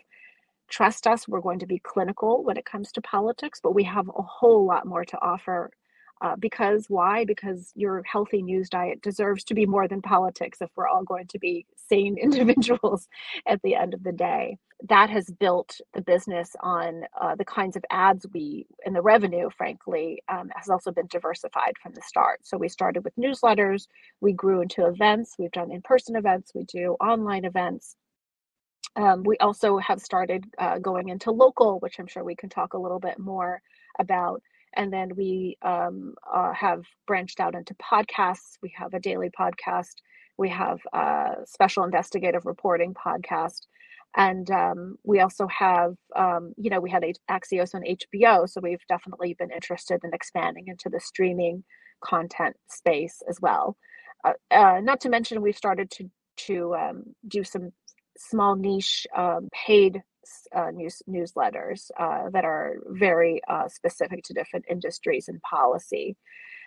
trust 0.69 1.07
us 1.07 1.27
we're 1.27 1.41
going 1.41 1.59
to 1.61 1.67
be 1.67 1.79
clinical 1.79 2.45
when 2.45 2.59
it 2.59 2.65
comes 2.67 2.93
to 2.93 3.01
politics 3.01 3.59
but 3.63 3.75
we 3.75 3.85
have 3.85 4.07
a 4.09 4.23
whole 4.23 4.67
lot 4.67 4.87
more 4.87 5.05
to 5.05 5.19
offer 5.23 5.71
uh, 6.21 6.37
because 6.37 6.87
why? 6.89 7.25
Because 7.25 7.73
your 7.75 8.03
healthy 8.05 8.43
news 8.43 8.69
diet 8.69 9.03
deserves 9.03 9.45
to 9.45 9.55
be 9.55 9.67
more 9.67 9.89
than 9.89 10.03
politics 10.03 10.61
if 10.61 10.71
we're 10.77 10.89
all 10.89 11.05
going 11.05 11.27
to 11.29 11.39
be 11.39 11.67
sane 11.77 12.19
individuals 12.23 13.09
at 13.47 13.63
the 13.63 13.75
end 13.75 13.95
of 13.95 14.03
the 14.03 14.13
day. 14.13 14.59
That 14.89 15.11
has 15.11 15.27
built 15.41 15.81
the 15.95 16.03
business 16.03 16.55
on 16.61 17.03
uh, 17.21 17.35
the 17.35 17.45
kinds 17.45 17.77
of 17.77 17.85
ads 17.91 18.27
we, 18.33 18.67
and 18.85 18.95
the 18.95 19.03
revenue, 19.03 19.51
frankly, 19.57 20.23
um, 20.29 20.51
has 20.55 20.69
also 20.69 20.93
been 20.93 21.09
diversified 21.09 21.75
from 21.83 21.93
the 21.95 22.03
start. 22.03 22.41
So 22.45 22.57
we 22.57 22.69
started 22.69 23.05
with 23.05 23.17
newsletters, 23.17 23.87
we 24.21 24.33
grew 24.33 24.61
into 24.63 24.87
events, 24.87 25.35
we've 25.39 25.53
done 25.53 25.73
in 25.73 25.83
person 25.83 26.17
events, 26.17 26.53
we 26.55 26.65
do 26.65 26.97
online 27.01 27.45
events. 27.45 27.97
Um, 28.97 29.23
we 29.25 29.37
also 29.39 29.79
have 29.79 30.01
started 30.01 30.45
uh, 30.59 30.79
going 30.79 31.09
into 31.09 31.31
local, 31.31 31.79
which 31.81 31.99
I'm 31.99 32.07
sure 32.07 32.25
we 32.25 32.37
can 32.37 32.49
talk 32.49 32.75
a 32.75 32.79
little 32.79 33.01
bit 33.01 33.19
more 33.19 33.63
about 33.99 34.43
and 34.75 34.93
then 34.93 35.11
we 35.17 35.57
um, 35.63 36.15
uh, 36.33 36.53
have 36.53 36.85
branched 37.07 37.41
out 37.41 37.55
into 37.55 37.75
podcasts. 37.75 38.59
We 38.63 38.73
have 38.77 38.95
a 38.95 39.01
daily 39.01 39.31
podcast. 39.31 39.95
We 40.37 40.49
have 40.51 40.79
a 40.93 41.37
special 41.45 41.85
investigative 41.85 42.47
reporting 42.47 42.95
podcast. 42.95 43.63
And 44.17 44.51
um, 44.51 44.97
we 45.05 45.21
also 45.21 45.47
have, 45.47 45.95
um, 46.17 46.55
you 46.57 46.71
know, 46.71 46.81
we 46.81 46.91
had 46.91 47.05
Axios 47.31 47.75
on 47.75 47.83
HBO. 47.83 48.49
So 48.49 48.61
we've 48.61 48.85
definitely 48.89 49.35
been 49.35 49.51
interested 49.51 50.01
in 50.05 50.15
expanding 50.15 50.69
into 50.69 50.89
the 50.89 51.01
streaming 51.01 51.65
content 52.03 52.57
space 52.71 53.23
as 53.29 53.39
well. 53.41 53.77
Uh, 54.25 54.33
uh, 54.51 54.81
not 54.83 55.01
to 55.03 55.09
mention, 55.09 55.43
we've 55.43 55.57
started 55.57 55.91
to, 55.91 56.11
to 56.37 56.75
um, 56.75 57.03
do 57.27 57.45
some 57.45 57.71
small 58.17 58.57
niche 58.57 59.07
um, 59.17 59.49
paid 59.53 60.03
uh, 60.55 60.71
news 60.71 61.03
newsletters 61.09 61.91
uh, 61.99 62.31
that 62.31 62.45
are 62.45 62.77
very 62.87 63.41
uh, 63.49 63.69
specific 63.69 64.25
to 64.25 64.35
different 64.35 64.65
industries 64.71 65.29
and 65.29 65.41
policy. 65.43 66.17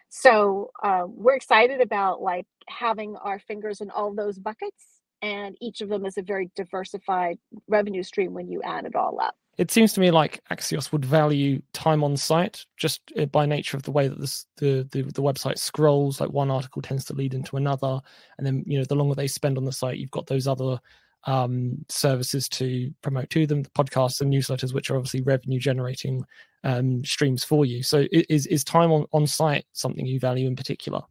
So 0.10 0.71
uh, 0.84 1.04
we're 1.08 1.36
excited 1.36 1.80
about 1.80 2.21
like 2.21 2.45
having 2.67 3.15
our 3.15 3.39
fingers 3.39 3.82
in 3.82 3.89
all 3.89 4.13
those 4.13 4.38
buckets, 4.38 4.86
and 5.21 5.56
each 5.62 5.82
of 5.82 5.89
them 5.89 6.06
is 6.06 6.17
a 6.17 6.21
very 6.21 6.52
diversified 6.56 7.38
revenue 7.67 8.04
stream 8.04 8.34
when 8.34 8.50
you 8.50 8.62
add 8.62 8.86
it 8.86 8.95
all 8.95 9.19
up. 9.21 9.36
It 9.58 9.69
seems 9.69 9.93
to 9.93 10.00
me 10.00 10.12
like 10.12 10.41
Axios 10.50 10.91
would 10.91 11.06
value 11.06 11.62
time 11.74 12.04
on 12.04 12.17
site 12.17 12.65
just 12.78 13.02
uh, 13.19 13.26
by 13.26 13.45
nature 13.45 13.78
of 13.78 13.84
the 13.84 13.91
way 13.91 14.08
that 14.08 14.19
this, 14.19 14.45
the, 14.58 14.88
the 14.91 15.04
the 15.04 15.21
website 15.21 15.60
scrolls. 15.60 16.19
Like 16.19 16.32
one 16.32 16.50
article 16.50 16.82
tends 16.82 17.06
to 17.06 17.13
lead 17.13 17.34
into 17.34 17.58
another, 17.58 18.00
and 18.38 18.47
then 18.47 18.63
you 18.65 18.80
know 18.80 18.86
the 18.86 18.95
longer 18.95 19.15
they 19.15 19.28
spend 19.28 19.58
on 19.58 19.65
the 19.65 19.71
site, 19.71 19.97
you've 19.97 20.12
got 20.12 20.28
those 20.28 20.47
other 20.47 20.80
um, 21.26 21.86
services 21.90 22.48
to 22.50 22.92
promote 23.02 23.30
to 23.32 23.46
them, 23.46 23.64
the 23.64 23.70
podcasts 23.70 24.22
and 24.22 24.32
newsletters, 24.32 24.74
which 24.74 24.90
are 24.90 24.98
obviously 24.98 25.22
revenue 25.22 25.60
generating 25.60 26.26
um, 26.64 27.04
streams 27.06 27.44
for 27.44 27.66
you. 27.66 27.84
So 27.84 28.06
is 28.12 28.48
is 28.48 28.64
time 28.64 28.92
on, 28.92 29.06
on 29.14 29.28
site 29.28 29.66
something 29.74 30.06
you 30.06 30.20
value 30.20 30.48
in 30.48 30.56
particular? 30.56 31.02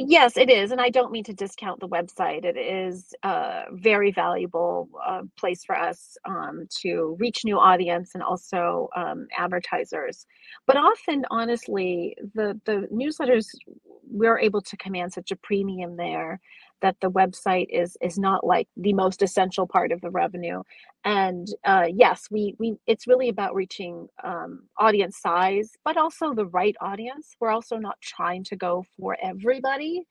Yes, 0.00 0.36
it 0.36 0.48
is. 0.48 0.70
And 0.70 0.80
I 0.80 0.90
don't 0.90 1.10
mean 1.10 1.24
to 1.24 1.32
discount 1.32 1.80
the 1.80 1.88
website. 1.88 2.44
It 2.44 2.56
is 2.56 3.12
a 3.24 3.64
very 3.72 4.12
valuable 4.12 4.88
uh, 5.04 5.22
place 5.36 5.64
for 5.64 5.76
us 5.76 6.16
um, 6.24 6.68
to 6.82 7.16
reach 7.18 7.44
new 7.44 7.58
audience 7.58 8.12
and 8.14 8.22
also 8.22 8.90
um, 8.94 9.26
advertisers. 9.36 10.24
But 10.68 10.76
often, 10.76 11.24
honestly, 11.32 12.16
the, 12.34 12.60
the 12.64 12.86
newsletters, 12.92 13.46
we're 14.08 14.38
able 14.38 14.60
to 14.62 14.76
command 14.76 15.14
such 15.14 15.32
a 15.32 15.36
premium 15.36 15.96
there 15.96 16.38
that 16.82 16.96
the 17.00 17.10
website 17.10 17.66
is 17.70 17.96
is 18.00 18.18
not 18.18 18.46
like 18.46 18.68
the 18.76 18.92
most 18.92 19.22
essential 19.22 19.66
part 19.66 19.92
of 19.92 20.00
the 20.00 20.10
revenue. 20.10 20.62
And 21.04 21.48
uh, 21.64 21.86
yes 21.92 22.28
we 22.30 22.54
we 22.58 22.76
it's 22.86 23.06
really 23.06 23.28
about 23.28 23.54
reaching 23.54 24.08
um, 24.24 24.64
audience 24.78 25.18
size 25.18 25.72
but 25.84 25.96
also 25.96 26.34
the 26.34 26.46
right 26.46 26.76
audience. 26.80 27.36
We're 27.40 27.50
also 27.50 27.76
not 27.76 28.00
trying 28.00 28.44
to 28.44 28.56
go 28.56 28.84
for 28.98 29.16
everybody 29.22 30.04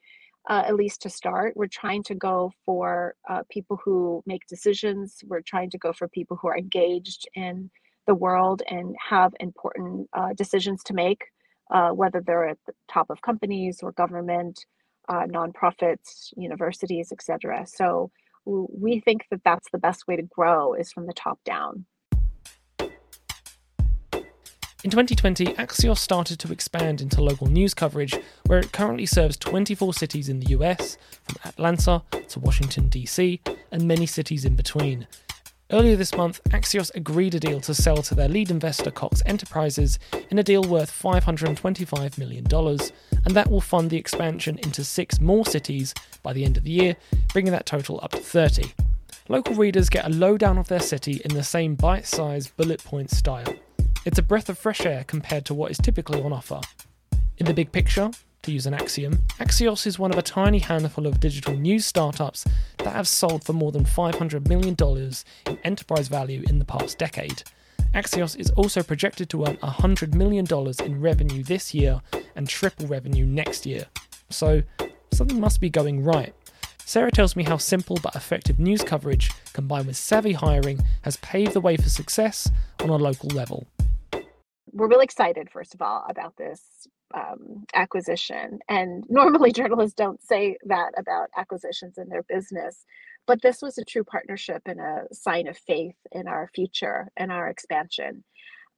uh, 0.49 0.63
at 0.65 0.75
least 0.75 1.01
to 1.01 1.10
start. 1.10 1.56
We're 1.56 1.67
trying 1.67 2.03
to 2.03 2.15
go 2.15 2.51
for 2.65 3.15
uh, 3.30 3.43
people 3.49 3.80
who 3.84 4.23
make 4.25 4.47
decisions. 4.47 5.21
We're 5.25 5.41
trying 5.41 5.69
to 5.71 5.77
go 5.77 5.91
for 5.93 6.08
people 6.08 6.38
who 6.41 6.47
are 6.47 6.58
engaged 6.58 7.27
in 7.36 7.69
the 8.08 8.15
world 8.15 8.63
and 8.69 8.95
have 9.10 9.34
important 9.41 10.10
uh, 10.13 10.30
decisions 10.36 10.84
to 10.84 10.93
make 10.93 11.25
uh, 11.69 11.89
whether 11.89 12.21
they're 12.21 12.47
at 12.47 12.58
the 12.65 12.73
top 12.89 13.10
of 13.10 13.21
companies 13.21 13.80
or 13.84 13.91
government 13.91 14.65
uh, 15.08 15.26
nonprofits, 15.26 16.34
universities, 16.36 17.12
etc. 17.12 17.65
So 17.67 18.12
we 18.46 19.00
think 19.00 19.26
that 19.30 19.41
that's 19.43 19.70
the 19.72 19.78
best 19.78 20.08
way 20.08 20.15
to 20.15 20.24
grow 20.24 20.74
is 20.74 20.91
from 20.91 21.06
the 21.06 21.13
top 21.13 21.39
down. 21.43 21.86
In 24.84 24.91
2020, 24.91 25.48
Axios 25.56 25.98
started 25.98 26.39
to 26.39 26.52
expand 26.52 27.02
into 27.02 27.22
local 27.22 27.48
news 27.48 27.74
coverage, 27.74 28.15
where 28.46 28.60
it 28.60 28.72
currently 28.72 29.08
serves 29.08 29.36
24 29.36 29.93
cities 29.93 30.30
in 30.30 30.39
the 30.39 30.52
US, 30.52 30.98
from 31.24 31.36
Atlanta 31.43 32.04
to 32.30 32.39
Washington, 32.39 32.88
D.C., 32.88 33.41
and 33.72 33.88
many 33.88 34.06
cities 34.06 34.46
in 34.46 34.56
between. 34.56 35.08
Earlier 35.69 35.97
this 35.97 36.15
month, 36.15 36.41
Axios 36.51 36.95
agreed 36.95 37.36
a 37.36 37.41
deal 37.41 37.60
to 37.60 37.73
sell 37.73 37.97
to 37.97 38.15
their 38.15 38.30
lead 38.30 38.51
investor 38.51 38.89
Cox 38.89 39.21
Enterprises 39.25 39.99
in 40.30 40.39
a 40.39 40.43
deal 40.43 40.63
worth 40.63 40.89
$525 40.89 42.17
million, 42.17 42.45
and 42.49 43.36
that 43.36 43.51
will 43.51 43.60
fund 43.60 43.89
the 43.89 43.97
expansion 43.97 44.58
into 44.60 44.86
six 44.86 45.19
more 45.19 45.45
cities 45.45 45.93
by 46.23 46.32
the 46.32 46.45
end 46.45 46.56
of 46.56 46.63
the 46.63 46.71
year, 46.71 46.95
bringing 47.34 47.51
that 47.51 47.65
total 47.65 47.99
up 48.01 48.12
to 48.12 48.17
30. 48.17 48.71
Local 49.27 49.56
readers 49.56 49.89
get 49.89 50.06
a 50.06 50.10
lowdown 50.10 50.58
of 50.58 50.69
their 50.69 50.80
city 50.80 51.21
in 51.25 51.34
the 51.34 51.43
same 51.43 51.75
bite 51.75 52.06
sized 52.06 52.56
bullet 52.56 52.82
point 52.82 53.12
style. 53.12 53.53
It's 54.06 54.19
a 54.19 54.23
breath 54.23 54.47
of 54.47 54.58
fresh 54.58 54.86
air 54.86 55.03
compared 55.06 55.43
to 55.47 55.53
what 55.53 55.69
is 55.69 55.77
typically 55.77 56.21
on 56.23 56.32
offer. 56.32 56.62
In 57.39 57.45
the 57.45 57.53
big 57.53 57.73
picture, 57.73 58.10
to 58.43 58.52
use 58.52 58.65
an 58.65 58.73
axiom, 58.73 59.13
Axios 59.39 59.86
is 59.86 60.00
one 60.00 60.12
of 60.12 60.17
a 60.17 60.21
tiny 60.21 60.60
handful 60.60 61.08
of 61.08 61.19
digital 61.19 61.56
news 61.56 61.86
startups 61.86 62.45
that 62.80 62.93
have 62.93 63.08
sold 63.08 63.43
for 63.43 63.54
more 63.54 63.71
than 63.71 63.84
$500 63.84 64.47
million 64.47 64.76
in 65.47 65.58
enterprise 65.63 66.08
value 66.08 66.43
in 66.47 66.60
the 66.60 66.65
past 66.65 66.97
decade. 66.97 67.43
Axios 67.93 68.38
is 68.38 68.50
also 68.52 68.84
projected 68.84 69.30
to 69.30 69.45
earn 69.45 69.58
$100 69.58 70.13
million 70.13 70.45
in 70.86 71.02
revenue 71.02 71.43
this 71.43 71.73
year 71.73 72.02
and 72.36 72.47
triple 72.47 72.88
revenue 72.88 73.26
next 73.26 73.65
year. 73.65 73.86
So, 74.30 74.63
something 75.12 75.39
must 75.39 75.62
be 75.62 75.69
going 75.69 76.04
right. 76.04 76.34
Sarah 76.80 77.12
tells 77.12 77.36
me 77.36 77.43
how 77.43 77.58
simple 77.58 77.97
but 78.02 78.15
effective 78.15 78.60
news 78.60 78.84
coverage 78.84 79.32
combined 79.52 79.88
with 79.88 79.97
savvy 79.97 80.34
hiring 80.34 80.80
has 81.02 81.17
paved 81.17 81.54
the 81.54 81.62
way 81.62 81.76
for 81.76 81.89
success 81.89 82.50
on 82.82 82.89
a 82.89 82.95
local 82.95 83.30
level. 83.30 83.67
We're 84.71 84.88
really 84.88 85.04
excited, 85.04 85.50
first 85.50 85.73
of 85.73 85.82
all, 85.82 86.06
about 86.08 86.38
this 86.38 86.88
um, 87.13 87.65
acquisition. 87.74 88.60
And 88.70 89.04
normally 89.10 89.52
journalists 89.54 89.96
don't 89.96 90.22
say 90.24 90.58
that 90.65 90.91
about 90.98 91.30
acquisitions 91.38 91.98
in 91.98 92.10
their 92.10 92.24
business, 92.24 92.86
but 93.28 93.41
this 93.41 93.62
was 93.62 93.78
a 93.78 93.86
true 93.86 94.04
partnership 94.04 94.62
and 94.65 94.80
a 94.80 95.04
sign 95.13 95.48
of 95.48 95.58
faith 95.58 95.96
in 96.12 96.28
our 96.28 96.50
future 96.56 97.10
and 97.17 97.32
our 97.32 97.48
expansion. 97.50 98.24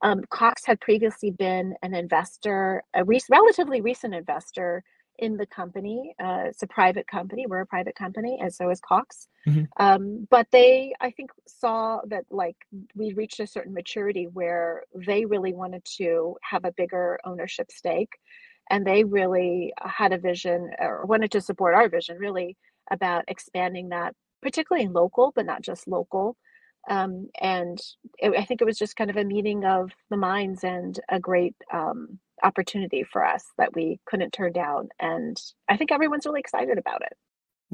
Um, 0.02 0.22
Cox 0.30 0.64
had 0.64 0.80
previously 0.80 1.30
been 1.30 1.74
an 1.82 1.94
investor, 1.94 2.82
a 2.94 3.04
re- 3.04 3.20
relatively 3.30 3.80
recent 3.80 4.14
investor 4.14 4.82
in 5.20 5.36
the 5.36 5.46
company. 5.46 6.14
Uh, 6.18 6.44
it's 6.46 6.62
a 6.62 6.66
private 6.66 7.06
company. 7.06 7.46
We're 7.46 7.60
a 7.60 7.66
private 7.66 7.94
company, 7.94 8.38
and 8.40 8.52
so 8.52 8.70
is 8.70 8.80
Cox. 8.80 9.28
Mm-hmm. 9.46 9.64
Um, 9.78 10.26
but 10.30 10.48
they, 10.50 10.94
I 11.00 11.10
think, 11.10 11.30
saw 11.46 12.00
that 12.08 12.24
like 12.30 12.56
we 12.94 13.12
reached 13.12 13.38
a 13.38 13.46
certain 13.46 13.74
maturity 13.74 14.26
where 14.26 14.84
they 14.94 15.26
really 15.26 15.52
wanted 15.52 15.84
to 15.98 16.36
have 16.42 16.64
a 16.64 16.72
bigger 16.72 17.20
ownership 17.24 17.70
stake, 17.70 18.12
and 18.70 18.86
they 18.86 19.04
really 19.04 19.72
had 19.80 20.12
a 20.12 20.18
vision 20.18 20.70
or 20.80 21.04
wanted 21.06 21.30
to 21.32 21.40
support 21.40 21.74
our 21.74 21.88
vision 21.88 22.18
really 22.18 22.56
about 22.90 23.24
expanding 23.28 23.90
that, 23.90 24.14
particularly 24.42 24.86
in 24.86 24.92
local, 24.92 25.32
but 25.36 25.46
not 25.46 25.62
just 25.62 25.86
local. 25.86 26.36
Um, 26.88 27.28
and 27.40 27.78
it, 28.18 28.32
I 28.36 28.44
think 28.46 28.62
it 28.62 28.66
was 28.66 28.78
just 28.78 28.96
kind 28.96 29.10
of 29.10 29.16
a 29.16 29.24
meeting 29.24 29.64
of 29.64 29.92
the 30.08 30.16
minds 30.16 30.64
and 30.64 30.98
a 31.10 31.20
great 31.20 31.54
um, 31.72 32.18
opportunity 32.42 33.04
for 33.04 33.24
us 33.24 33.44
that 33.58 33.74
we 33.74 34.00
couldn't 34.06 34.32
turn 34.32 34.52
down. 34.52 34.88
And 34.98 35.40
I 35.68 35.76
think 35.76 35.92
everyone's 35.92 36.26
really 36.26 36.40
excited 36.40 36.78
about 36.78 37.02
it. 37.02 37.12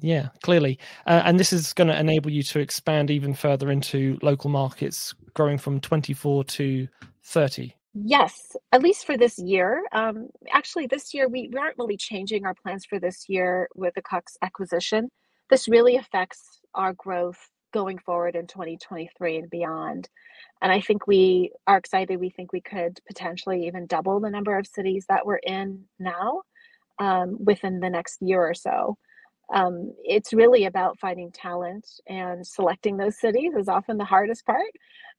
Yeah, 0.01 0.29
clearly. 0.43 0.79
Uh, 1.07 1.23
and 1.25 1.41
this 1.41 1.53
is 1.53 1.73
going 1.73 1.89
to 1.89 1.99
enable 1.99 2.31
you 2.31 2.43
to 2.45 2.61
expand 2.61 3.11
even 3.11 3.35
further 3.35 3.71
into 3.71 4.19
local 4.23 4.51
markets, 4.51 5.15
growing 5.35 5.59
from 5.59 5.81
24 5.81 6.45
to 6.45 6.89
30. 7.25 7.75
Yes, 7.95 8.55
at 8.73 8.83
least 8.83 9.07
for 9.07 9.17
this 9.17 9.39
year. 9.39 9.83
Um, 9.93 10.29
actually, 10.53 10.87
this 10.87 11.15
year 11.15 11.29
we, 11.29 11.49
we 11.51 11.59
aren't 11.59 11.79
really 11.79 11.97
changing 11.97 12.45
our 12.45 12.55
plans 12.55 12.85
for 12.85 13.01
this 13.01 13.25
year 13.27 13.69
with 13.75 13.95
the 13.95 14.03
Cox 14.03 14.37
acquisition. 14.43 15.09
This 15.49 15.67
really 15.67 15.97
affects 15.97 16.61
our 16.75 16.93
growth 16.93 17.39
going 17.73 17.99
forward 17.99 18.37
in 18.37 18.47
2023 18.47 19.39
and 19.39 19.51
beyond. 19.51 20.09
And 20.63 20.73
I 20.73 20.81
think 20.81 21.07
we 21.07 21.53
are 21.67 21.77
excited. 21.77 22.19
We 22.19 22.31
think 22.31 22.53
we 22.53 22.61
could 22.61 23.01
potentially 23.07 23.67
even 23.67 23.87
double 23.87 24.21
the 24.21 24.31
number 24.31 24.57
of 24.59 24.67
cities 24.67 25.07
that 25.09 25.27
we're 25.27 25.37
in 25.37 25.85
now 25.99 26.43
um, 26.99 27.37
within 27.45 27.81
the 27.81 27.91
next 27.91 28.23
year 28.23 28.43
or 28.43 28.55
so. 28.55 28.97
Um, 29.53 29.93
it's 30.03 30.33
really 30.33 30.65
about 30.65 30.99
finding 30.99 31.31
talent 31.31 31.87
and 32.09 32.45
selecting 32.47 32.97
those 32.97 33.19
cities 33.21 33.53
is 33.57 33.69
often 33.69 33.97
the 33.97 34.05
hardest 34.05 34.45
part. 34.45 34.73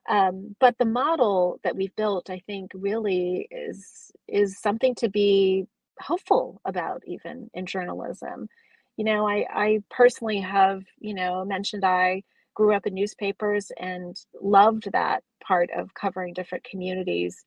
Um, 0.10 0.56
but 0.60 0.78
the 0.78 0.86
model 0.86 1.60
that 1.64 1.76
we've 1.76 1.96
built, 1.96 2.30
I 2.30 2.42
think, 2.46 2.72
really 2.74 3.48
is 3.52 4.12
is 4.28 4.60
something 4.60 4.96
to 4.96 5.10
be 5.10 5.66
hopeful 6.00 6.62
about, 6.66 7.04
even 7.06 7.50
in 7.54 7.66
journalism. 7.66 8.48
You 8.96 9.06
know, 9.06 9.28
I 9.28 9.46
I 9.54 9.80
personally 9.90 10.40
have 10.40 10.84
you 11.00 11.14
know 11.14 11.44
mentioned 11.46 11.84
I 11.86 12.24
grew 12.58 12.74
up 12.74 12.88
in 12.88 12.96
newspapers 12.96 13.72
and 13.80 14.18
loved 14.42 14.92
that 14.92 15.22
part 15.48 15.70
of 15.78 15.94
covering 15.94 16.34
different 16.34 16.64
communities. 16.64 17.46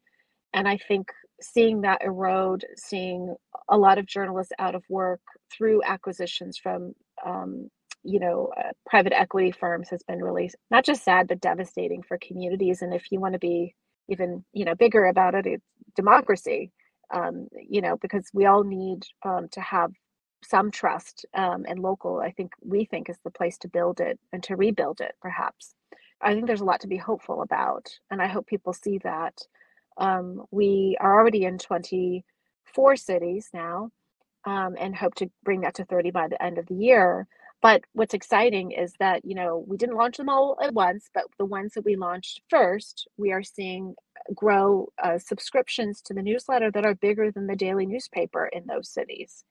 And 0.55 0.69
I 0.69 0.79
think 0.87 1.09
seeing 1.43 1.81
that 1.81 2.03
erode, 2.05 2.65
seeing 2.77 3.35
a 3.69 3.77
lot 3.77 3.99
of 3.99 4.07
journalists 4.07 4.53
out 4.61 4.77
of 4.77 4.85
work 4.89 5.21
through 5.53 5.83
acquisitions 5.85 6.59
from, 6.59 6.93
um, 7.27 7.69
you 8.05 8.21
know, 8.21 8.53
uh, 8.57 8.71
private 8.89 9.13
equity 9.13 9.51
firms 9.51 9.89
has 9.91 10.03
been 10.05 10.23
really 10.23 10.49
not 10.71 10.85
just 10.85 11.03
sad 11.03 11.27
but 11.27 11.41
devastating 11.41 12.03
for 12.07 12.17
communities. 12.19 12.81
And 12.81 12.95
if 12.95 13.11
you 13.11 13.19
want 13.19 13.33
to 13.33 13.41
be 13.41 13.75
even, 14.09 14.45
you 14.53 14.65
know, 14.65 14.77
bigger 14.77 15.07
about 15.07 15.35
it, 15.35 15.45
it's 15.45 15.65
democracy. 15.97 16.71
Um, 17.13 17.49
you 17.69 17.81
know, 17.81 17.97
because 18.01 18.27
we 18.33 18.47
all 18.47 18.63
need 18.63 19.03
um, 19.25 19.49
to 19.51 19.61
have 19.61 19.91
some 20.45 20.71
trust 20.71 21.27
um, 21.35 21.65
and 21.69 21.81
local 21.81 22.21
i 22.21 22.31
think 22.31 22.53
we 22.63 22.85
think 22.85 23.11
is 23.11 23.19
the 23.25 23.31
place 23.31 23.59
to 23.59 23.69
build 23.69 24.01
it 24.01 24.19
and 24.33 24.43
to 24.43 24.57
rebuild 24.57 25.01
it 25.01 25.15
perhaps. 25.23 25.75
I 26.23 26.35
think 26.35 26.47
there's 26.47 26.61
a 26.61 26.65
lot 26.67 26.81
to 26.83 26.89
be 26.89 26.97
hopeful 26.99 27.43
about 27.43 27.89
and 28.11 28.23
i 28.23 28.27
hope 28.27 28.47
people 28.47 28.73
see 28.73 28.99
that. 28.99 29.41
Um, 29.99 30.45
we 30.51 30.97
are 31.01 31.19
already 31.21 31.45
in 31.45 31.59
24 31.59 32.97
cities 32.97 33.51
now 33.55 33.91
um, 34.47 34.77
and 34.79 34.97
hope 34.97 35.15
to 35.17 35.31
bring 35.45 35.63
that 35.63 35.75
to 35.77 35.85
30 35.85 36.11
by 36.13 36.29
the 36.29 36.43
end 36.43 36.59
of 36.59 36.67
the 36.67 36.75
year. 36.75 37.27
But 37.63 37.83
what's 37.93 38.15
exciting 38.15 38.73
is 38.73 38.95
that 39.01 39.25
you 39.25 39.35
know 39.35 39.65
we 39.69 39.77
didn't 39.77 39.97
launch 39.97 40.17
them 40.17 40.31
all 40.31 40.59
at 40.63 40.73
once 40.75 41.11
but 41.15 41.25
the 41.39 41.45
ones 41.45 41.75
that 41.75 41.85
we 41.85 41.97
launched 41.97 42.41
first 42.49 43.07
we 43.19 43.33
are 43.33 43.43
seeing 43.43 43.95
grow 44.35 44.89
uh, 45.03 45.19
subscriptions 45.19 46.01
to 46.03 46.15
the 46.15 46.23
newsletter 46.23 46.71
that 46.71 46.87
are 46.87 46.95
bigger 46.95 47.31
than 47.31 47.47
the 47.47 47.57
daily 47.57 47.87
newspaper 47.87 48.47
in 48.47 48.67
those 48.67 48.89
cities 48.89 49.45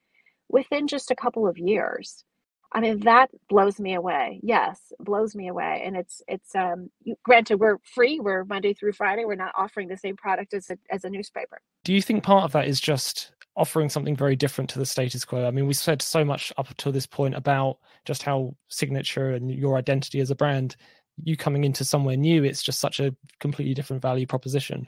within 0.50 0.86
just 0.86 1.10
a 1.10 1.16
couple 1.16 1.46
of 1.46 1.58
years. 1.58 2.24
I 2.72 2.80
mean, 2.80 3.00
that 3.00 3.30
blows 3.48 3.80
me 3.80 3.94
away. 3.94 4.38
Yes, 4.42 4.92
blows 5.00 5.34
me 5.34 5.48
away. 5.48 5.82
And 5.84 5.96
it's 5.96 6.22
it's 6.28 6.54
um 6.54 6.90
granted 7.24 7.58
we're 7.58 7.78
free, 7.94 8.20
we're 8.20 8.44
Monday 8.44 8.74
through 8.74 8.92
Friday, 8.92 9.24
we're 9.24 9.34
not 9.34 9.52
offering 9.56 9.88
the 9.88 9.96
same 9.96 10.16
product 10.16 10.54
as 10.54 10.70
a 10.70 10.78
as 10.90 11.04
a 11.04 11.10
newspaper. 11.10 11.60
Do 11.84 11.92
you 11.92 12.02
think 12.02 12.22
part 12.22 12.44
of 12.44 12.52
that 12.52 12.68
is 12.68 12.80
just 12.80 13.32
offering 13.56 13.88
something 13.88 14.14
very 14.14 14.36
different 14.36 14.70
to 14.70 14.78
the 14.78 14.86
status 14.86 15.24
quo? 15.24 15.46
I 15.46 15.50
mean, 15.50 15.66
we 15.66 15.74
said 15.74 16.00
so 16.00 16.24
much 16.24 16.52
up 16.58 16.74
to 16.76 16.92
this 16.92 17.06
point 17.06 17.34
about 17.34 17.78
just 18.04 18.22
how 18.22 18.54
signature 18.68 19.30
and 19.30 19.50
your 19.50 19.76
identity 19.76 20.20
as 20.20 20.30
a 20.30 20.36
brand, 20.36 20.76
you 21.24 21.36
coming 21.36 21.64
into 21.64 21.84
somewhere 21.84 22.16
new, 22.16 22.44
it's 22.44 22.62
just 22.62 22.78
such 22.78 23.00
a 23.00 23.14
completely 23.40 23.74
different 23.74 24.00
value 24.00 24.26
proposition. 24.26 24.86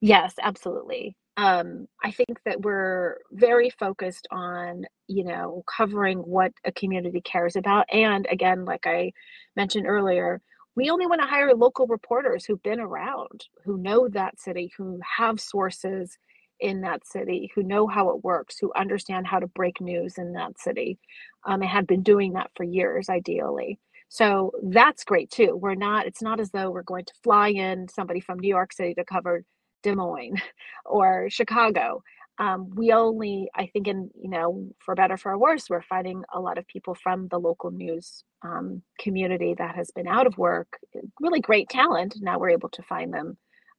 Yes, 0.00 0.34
absolutely 0.40 1.16
um, 1.36 1.88
I 2.02 2.10
think 2.12 2.38
that 2.44 2.62
we're 2.62 3.18
very 3.32 3.70
focused 3.70 4.26
on, 4.30 4.84
you 5.08 5.24
know, 5.24 5.64
covering 5.66 6.18
what 6.18 6.52
a 6.64 6.72
community 6.72 7.20
cares 7.20 7.56
about. 7.56 7.86
And 7.92 8.26
again, 8.30 8.64
like 8.64 8.86
I 8.86 9.12
mentioned 9.56 9.86
earlier, 9.86 10.40
we 10.76 10.90
only 10.90 11.06
want 11.06 11.20
to 11.20 11.26
hire 11.26 11.54
local 11.54 11.86
reporters 11.86 12.44
who've 12.44 12.62
been 12.62 12.80
around, 12.80 13.46
who 13.64 13.78
know 13.78 14.08
that 14.08 14.40
city, 14.40 14.72
who 14.76 15.00
have 15.16 15.40
sources 15.40 16.18
in 16.60 16.80
that 16.82 17.06
city, 17.06 17.50
who 17.54 17.62
know 17.62 17.86
how 17.86 18.10
it 18.10 18.24
works, 18.24 18.58
who 18.58 18.72
understand 18.74 19.26
how 19.26 19.38
to 19.38 19.46
break 19.48 19.80
news 19.80 20.18
in 20.18 20.32
that 20.32 20.58
city, 20.58 20.98
um, 21.44 21.62
and 21.62 21.70
have 21.70 21.86
been 21.86 22.02
doing 22.02 22.32
that 22.32 22.50
for 22.56 22.64
years, 22.64 23.08
ideally. 23.08 23.78
So 24.08 24.52
that's 24.62 25.04
great 25.04 25.30
too. 25.30 25.56
We're 25.56 25.74
not, 25.74 26.06
it's 26.06 26.22
not 26.22 26.38
as 26.38 26.50
though 26.50 26.70
we're 26.70 26.82
going 26.82 27.04
to 27.06 27.14
fly 27.22 27.48
in 27.48 27.88
somebody 27.88 28.20
from 28.20 28.38
New 28.38 28.48
York 28.48 28.72
City 28.72 28.94
to 28.94 29.04
cover 29.04 29.44
Des 29.84 29.94
Moines 29.94 30.40
or 30.84 31.28
Chicago. 31.30 32.02
Um, 32.38 32.70
we 32.74 32.90
only, 32.90 33.48
I 33.54 33.66
think, 33.66 33.86
in 33.86 34.10
you 34.20 34.28
know, 34.28 34.68
for 34.80 34.96
better 34.96 35.16
for 35.16 35.38
worse, 35.38 35.70
we're 35.70 35.82
finding 35.82 36.24
a 36.34 36.40
lot 36.40 36.58
of 36.58 36.66
people 36.66 36.96
from 36.96 37.28
the 37.28 37.38
local 37.38 37.70
news 37.70 38.24
um, 38.42 38.82
community 38.98 39.54
that 39.56 39.76
has 39.76 39.92
been 39.92 40.08
out 40.08 40.26
of 40.26 40.36
work, 40.36 40.80
really 41.20 41.40
great 41.40 41.68
talent. 41.68 42.16
Now 42.20 42.40
we're 42.40 42.50
able 42.50 42.70
to 42.70 42.82
find 42.82 43.14
them, 43.14 43.36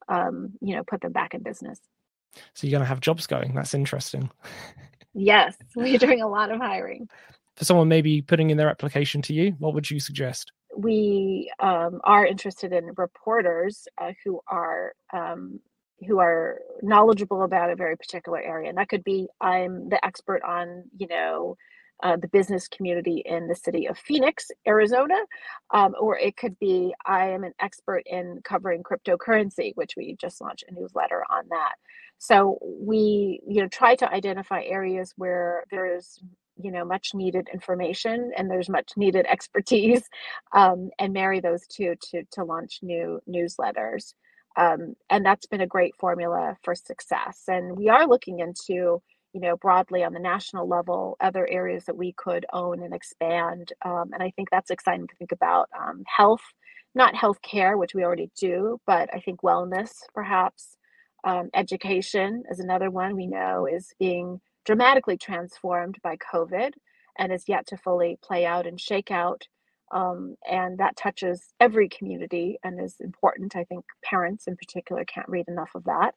um, 0.08 0.54
you 0.62 0.76
know, 0.76 0.84
put 0.84 1.02
them 1.02 1.12
back 1.12 1.34
in 1.34 1.44
business. 1.44 1.82
So 2.54 2.66
you're 2.66 2.72
going 2.72 2.84
to 2.84 2.88
have 2.88 3.02
jobs 3.02 3.28
going. 3.28 3.54
That's 3.54 3.74
interesting. 3.74 4.30
yes, 5.14 5.58
we're 5.76 5.98
doing 5.98 6.22
a 6.22 6.28
lot 6.28 6.50
of 6.50 6.60
hiring. 6.60 7.10
For 7.58 7.66
someone 7.66 7.90
maybe 7.90 8.22
putting 8.22 8.52
in 8.52 8.58
their 8.58 8.70
application 8.70 9.22
to 9.24 9.34
you, 9.34 9.56
what 9.60 9.74
would 9.74 9.90
you 9.90 10.00
suggest? 10.00 10.52
We 10.78 11.52
um, 11.60 12.00
are 12.04 12.26
interested 12.26 12.74
in 12.74 12.92
reporters 12.98 13.88
uh, 13.98 14.12
who 14.24 14.42
are 14.48 14.94
um, 15.14 15.62
who 16.08 16.20
are 16.20 16.60
knowledgeable 16.84 17.44
about 17.44 17.72
a 17.72 17.76
very 17.76 17.98
particular 17.98 18.42
area 18.42 18.70
and 18.70 18.78
that 18.78 18.90
could 18.90 19.04
be 19.04 19.28
i'm 19.42 19.90
the 19.90 20.04
expert 20.06 20.42
on 20.44 20.84
you 20.98 21.08
know 21.08 21.56
uh, 22.04 22.18
the 22.18 22.28
business 22.30 22.68
community 22.68 23.24
in 23.26 23.48
the 23.48 23.56
city 23.56 23.88
of 23.88 23.98
phoenix 23.98 24.52
arizona 24.68 25.16
um, 25.74 25.96
or 26.00 26.18
it 26.20 26.38
could 26.38 26.58
be 26.60 26.94
i 27.06 27.28
am 27.30 27.44
an 27.44 27.54
expert 27.62 28.04
in 28.08 28.40
covering 28.44 28.84
cryptocurrency 28.84 29.74
which 29.76 29.94
we 29.98 30.16
just 30.20 30.42
launched 30.42 30.66
a 30.70 30.74
newsletter 30.74 31.24
on 31.32 31.46
that. 31.50 31.76
So 32.18 32.60
we 32.64 33.42
you 33.48 33.62
know 33.62 33.68
try 33.70 33.96
to 33.98 34.12
identify 34.12 34.64
areas 34.64 35.14
where 35.18 35.66
there's 35.72 36.20
you 36.62 36.72
know 36.72 36.86
much 36.86 37.12
needed 37.16 37.50
information 37.54 38.32
and 38.38 38.50
there's 38.52 38.70
much 38.70 38.94
needed 38.98 39.26
expertise 39.30 40.04
um, 40.54 40.90
and 41.00 41.14
marry 41.14 41.40
those 41.42 41.68
two 41.68 41.96
to 42.12 42.24
to 42.34 42.44
launch 42.44 42.80
new 42.84 43.22
newsletters 43.30 44.14
um, 44.58 44.96
and 45.10 45.26
that's 45.26 45.48
been 45.48 45.62
a 45.62 45.68
great 45.68 45.96
formula 45.98 46.58
for 46.64 46.76
success. 46.76 47.44
And 47.48 47.78
we 47.78 47.90
are 47.90 48.08
looking 48.08 48.40
into, 48.40 49.02
you 49.34 49.42
know, 49.42 49.58
broadly 49.58 50.04
on 50.04 50.14
the 50.14 50.20
national 50.20 50.68
level, 50.68 51.18
other 51.22 51.48
areas 51.50 51.86
that 51.86 51.98
we 51.98 52.14
could 52.14 52.46
own 52.54 52.84
and 52.84 52.94
expand. 52.94 53.74
Um, 53.86 54.12
and 54.14 54.24
I 54.24 54.32
think 54.36 54.50
that's 54.52 54.72
exciting 54.72 55.08
to 55.08 55.16
think 55.18 55.32
about 55.34 55.70
um, 55.80 56.04
health, 56.08 56.44
not 56.96 57.16
healthcare, 57.16 57.78
which 57.78 57.96
we 57.96 58.04
already 58.04 58.32
do, 58.40 58.80
but 58.88 59.10
I 59.14 59.20
think 59.22 59.42
wellness, 59.42 59.92
perhaps. 60.14 60.78
Um, 61.26 61.50
education 61.56 62.44
is 62.52 62.60
another 62.60 62.92
one 62.92 63.16
we 63.16 63.28
know 63.28 63.68
is 63.68 63.94
being 64.00 64.42
dramatically 64.66 65.18
transformed 65.18 65.98
by 66.04 66.18
COVID. 66.18 66.72
and 67.18 67.32
is 67.34 67.46
yet 67.48 67.68
to 67.68 67.78
fully 67.78 68.18
play 68.24 68.46
out 68.46 68.68
and 68.68 68.80
shake 68.80 69.12
out. 69.12 69.44
Um, 69.92 70.36
and 70.50 70.78
that 70.80 70.98
touches 70.98 71.54
every 71.60 71.88
community 71.90 72.58
and 72.64 72.82
is 72.82 72.96
important. 73.00 73.56
I 73.56 73.64
think 73.64 73.86
parents 74.04 74.48
in 74.48 74.58
particular 74.58 75.06
can't 75.06 75.30
read 75.30 75.48
enough 75.48 75.70
of 75.76 75.84
that. 75.86 76.16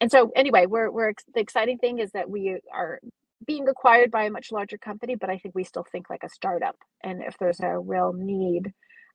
And 0.00 0.10
so, 0.10 0.30
anyway, 0.36 0.66
we're, 0.66 0.90
we're 0.90 1.12
the 1.34 1.40
exciting 1.40 1.78
thing 1.78 1.98
is 1.98 2.12
that 2.12 2.30
we 2.30 2.58
are 2.72 3.00
being 3.46 3.68
acquired 3.68 4.10
by 4.10 4.24
a 4.24 4.30
much 4.30 4.52
larger 4.52 4.78
company, 4.78 5.14
but 5.16 5.30
I 5.30 5.38
think 5.38 5.54
we 5.54 5.64
still 5.64 5.86
think 5.90 6.10
like 6.10 6.22
a 6.22 6.28
startup. 6.28 6.76
And 7.02 7.22
if 7.22 7.36
there's 7.38 7.60
a 7.60 7.78
real 7.78 8.12
need, 8.12 8.72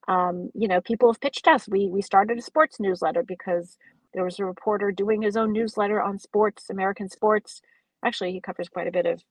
um, 0.08 0.50
you 0.54 0.68
know, 0.68 0.82
people 0.82 1.12
have 1.12 1.22
pitched 1.22 1.48
us. 1.48 1.68
We 1.68 1.88
we 1.88 2.02
started 2.02 2.38
a 2.38 2.42
sports 2.42 2.80
newsletter 2.80 3.24
because 3.24 3.78
there 4.14 4.24
was 4.24 4.40
a 4.40 4.46
reporter 4.46 4.92
doing 4.92 5.22
his 5.22 5.38
own 5.38 5.54
newsletter 5.54 6.02
on 6.02 6.20
sports, 6.20 6.70
American 6.70 7.10
sports. 7.10 7.62
Actually, 8.04 8.34
he 8.34 8.42
covers 8.42 8.70
quite 8.70 8.88
a 8.88 8.92
bit 8.92 9.06
of 9.06 9.24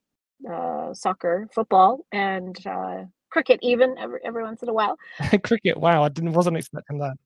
uh, 0.51 0.95
soccer, 0.95 1.49
football, 1.55 2.07
and 2.11 2.57
uh, 2.67 3.05
cricket, 3.33 3.59
even 3.63 3.97
every, 3.99 4.21
every 4.25 4.43
once 4.43 4.63
in 4.63 4.69
a 4.69 4.73
while. 4.73 4.99
cricket, 5.43 5.79
wow! 5.79 6.05
I 6.05 6.09
didn't 6.11 6.33
wasn't 6.35 6.59
expecting 6.59 6.99
that. 6.99 7.17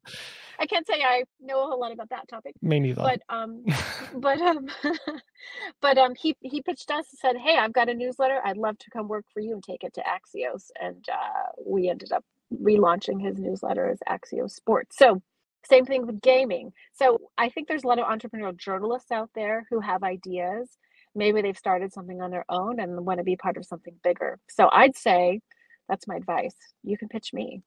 I 0.58 0.66
can't 0.66 0.86
say 0.86 1.02
I 1.02 1.24
know 1.40 1.64
a 1.64 1.66
whole 1.66 1.80
lot 1.80 1.92
about 1.92 2.08
that 2.10 2.28
topic. 2.28 2.54
Me 2.62 2.80
neither. 2.80 3.02
But 3.02 3.22
um, 3.28 3.64
but 4.14 4.40
um, 4.40 4.68
but 5.82 5.98
um, 5.98 6.14
he 6.14 6.36
he 6.40 6.62
pitched 6.62 6.90
us 6.90 7.06
and 7.10 7.18
said, 7.18 7.36
"Hey, 7.36 7.58
I've 7.58 7.72
got 7.72 7.88
a 7.88 7.94
newsletter. 7.94 8.40
I'd 8.44 8.56
love 8.56 8.78
to 8.78 8.90
come 8.90 9.08
work 9.08 9.26
for 9.34 9.40
you 9.40 9.52
and 9.52 9.62
take 9.62 9.84
it 9.84 9.94
to 9.94 10.02
Axios." 10.02 10.70
And 10.80 11.04
uh, 11.12 11.50
we 11.66 11.90
ended 11.90 12.12
up 12.12 12.24
relaunching 12.62 13.20
his 13.20 13.38
newsletter 13.38 13.90
as 13.90 13.98
Axios 14.08 14.52
Sports. 14.52 14.96
So 14.96 15.20
same 15.64 15.84
thing 15.84 16.06
with 16.06 16.22
gaming. 16.22 16.72
So 16.92 17.18
I 17.36 17.48
think 17.48 17.66
there's 17.66 17.82
a 17.82 17.88
lot 17.88 17.98
of 17.98 18.06
entrepreneurial 18.06 18.56
journalists 18.56 19.10
out 19.10 19.30
there 19.34 19.66
who 19.68 19.80
have 19.80 20.04
ideas. 20.04 20.78
Maybe 21.16 21.42
they've 21.42 21.58
started 21.58 21.92
something 21.92 22.20
on 22.22 22.30
their 22.30 22.44
own 22.48 22.78
and 22.78 23.04
want 23.04 23.18
to 23.18 23.24
be 23.24 23.36
part 23.36 23.56
of 23.56 23.64
something 23.64 23.94
bigger. 24.04 24.38
So 24.48 24.68
I'd 24.70 24.96
say 24.96 25.40
that's 25.88 26.08
my 26.08 26.16
advice. 26.16 26.56
You 26.82 26.98
can 26.98 27.08
pitch 27.08 27.32
me. 27.32 27.62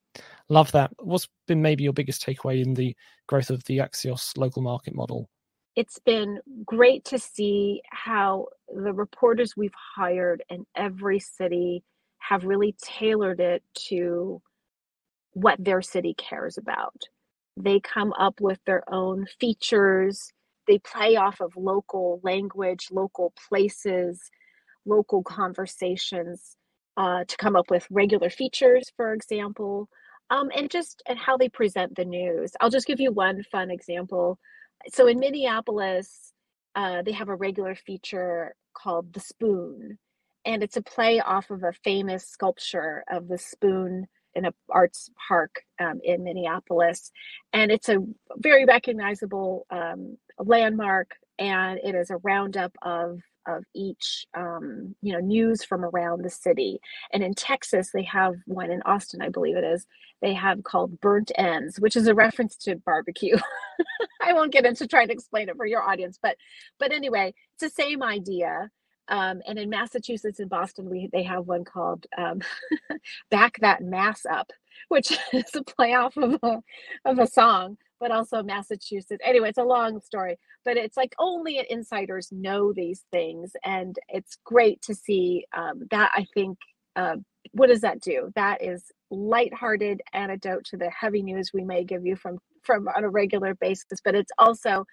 Love 0.48 0.72
that. 0.72 0.90
What's 0.98 1.28
been 1.46 1.62
maybe 1.62 1.84
your 1.84 1.92
biggest 1.92 2.24
takeaway 2.24 2.62
in 2.62 2.74
the 2.74 2.94
growth 3.26 3.50
of 3.50 3.64
the 3.64 3.78
Axios 3.78 4.36
local 4.36 4.62
market 4.62 4.94
model? 4.94 5.28
It's 5.76 5.98
been 6.00 6.40
great 6.64 7.04
to 7.06 7.18
see 7.18 7.80
how 7.90 8.46
the 8.68 8.92
reporters 8.92 9.56
we've 9.56 9.72
hired 9.96 10.42
in 10.50 10.66
every 10.76 11.20
city 11.20 11.84
have 12.18 12.44
really 12.44 12.74
tailored 12.82 13.40
it 13.40 13.62
to 13.88 14.42
what 15.32 15.62
their 15.62 15.80
city 15.80 16.14
cares 16.18 16.58
about. 16.58 17.00
They 17.56 17.80
come 17.80 18.12
up 18.14 18.40
with 18.40 18.58
their 18.66 18.82
own 18.92 19.26
features. 19.38 20.32
They 20.66 20.78
play 20.78 21.16
off 21.16 21.40
of 21.40 21.56
local 21.56 22.20
language, 22.22 22.88
local 22.90 23.32
places, 23.48 24.20
local 24.84 25.22
conversations 25.22 26.56
uh, 26.96 27.24
to 27.26 27.36
come 27.38 27.56
up 27.56 27.70
with 27.70 27.86
regular 27.90 28.30
features, 28.30 28.92
for 28.96 29.12
example, 29.14 29.88
um, 30.30 30.50
and 30.56 30.70
just 30.70 31.02
and 31.08 31.18
how 31.18 31.36
they 31.36 31.48
present 31.50 31.96
the 31.96 32.04
news. 32.06 32.52
I'll 32.60 32.70
just 32.70 32.86
give 32.86 33.00
you 33.00 33.12
one 33.12 33.44
fun 33.52 33.70
example. 33.70 34.38
So 34.92 35.06
in 35.08 35.20
Minneapolis, 35.20 36.32
uh, 36.76 37.02
they 37.02 37.12
have 37.12 37.28
a 37.30 37.36
regular 37.36 37.74
feature 37.74 38.54
called 38.74 39.12
the 39.14 39.20
Spoon, 39.20 39.98
and 40.44 40.62
it's 40.62 40.76
a 40.78 40.82
play 40.82 41.20
off 41.20 41.50
of 41.50 41.64
a 41.64 41.72
famous 41.84 42.26
sculpture 42.26 43.04
of 43.10 43.28
the 43.28 43.38
spoon 43.38 44.06
in 44.34 44.46
a 44.46 44.54
arts 44.70 45.10
park 45.28 45.62
um, 45.80 46.00
in 46.04 46.24
Minneapolis, 46.24 47.12
and 47.52 47.72
it's 47.72 47.88
a 47.88 47.98
very 48.38 48.64
recognizable 48.64 49.66
um, 49.70 50.16
landmark, 50.38 51.12
and 51.38 51.80
it 51.84 51.94
is 51.94 52.10
a 52.10 52.18
roundup 52.18 52.72
of 52.82 53.20
of 53.46 53.64
each 53.74 54.26
um, 54.36 54.94
you 55.02 55.12
know 55.12 55.20
news 55.20 55.64
from 55.64 55.84
around 55.84 56.22
the 56.22 56.30
city. 56.30 56.80
And 57.12 57.22
in 57.22 57.34
Texas, 57.34 57.90
they 57.92 58.02
have 58.04 58.34
one 58.46 58.70
in 58.70 58.82
Austin, 58.82 59.22
I 59.22 59.28
believe 59.28 59.56
it 59.56 59.64
is. 59.64 59.86
They 60.22 60.34
have 60.34 60.62
called 60.64 61.00
Burnt 61.00 61.32
Ends, 61.36 61.80
which 61.80 61.96
is 61.96 62.06
a 62.06 62.14
reference 62.14 62.56
to 62.58 62.76
barbecue. 62.76 63.36
I 64.22 64.32
won't 64.34 64.52
get 64.52 64.66
into 64.66 64.86
trying 64.86 65.08
to 65.08 65.14
explain 65.14 65.48
it 65.48 65.56
for 65.56 65.66
your 65.66 65.82
audience, 65.82 66.18
but 66.22 66.36
but 66.78 66.92
anyway, 66.92 67.34
it's 67.54 67.74
the 67.74 67.82
same 67.82 68.02
idea 68.02 68.70
um, 69.08 69.40
and 69.46 69.58
in 69.58 69.70
Massachusetts 69.70 70.40
and 70.40 70.50
Boston, 70.50 70.88
we 70.88 71.08
they 71.12 71.22
have 71.22 71.46
one 71.46 71.64
called 71.64 72.06
um, 72.16 72.40
"Back 73.30 73.58
That 73.60 73.82
Mass 73.82 74.24
Up," 74.30 74.50
which 74.88 75.12
is 75.32 75.54
a 75.54 75.62
play 75.64 75.94
off 75.94 76.16
of 76.16 76.38
a 76.42 76.62
of 77.04 77.18
a 77.18 77.26
song, 77.26 77.76
but 77.98 78.10
also 78.10 78.42
Massachusetts. 78.42 79.22
Anyway, 79.24 79.48
it's 79.48 79.58
a 79.58 79.64
long 79.64 80.00
story, 80.00 80.38
but 80.64 80.76
it's 80.76 80.96
like 80.96 81.14
only 81.18 81.64
insiders 81.68 82.28
know 82.30 82.72
these 82.72 83.04
things, 83.10 83.52
and 83.64 83.96
it's 84.08 84.38
great 84.44 84.80
to 84.82 84.94
see 84.94 85.44
um, 85.56 85.82
that. 85.90 86.10
I 86.14 86.26
think 86.34 86.58
uh, 86.96 87.16
what 87.52 87.68
does 87.68 87.80
that 87.80 88.00
do? 88.00 88.30
That 88.34 88.62
is 88.62 88.92
lighthearted 89.10 90.02
antidote 90.12 90.64
to 90.66 90.76
the 90.76 90.90
heavy 90.90 91.22
news 91.22 91.50
we 91.52 91.64
may 91.64 91.84
give 91.84 92.06
you 92.06 92.16
from 92.16 92.38
from 92.62 92.88
on 92.88 93.04
a 93.04 93.08
regular 93.10 93.54
basis, 93.54 94.00
but 94.04 94.14
it's 94.14 94.32
also 94.38 94.84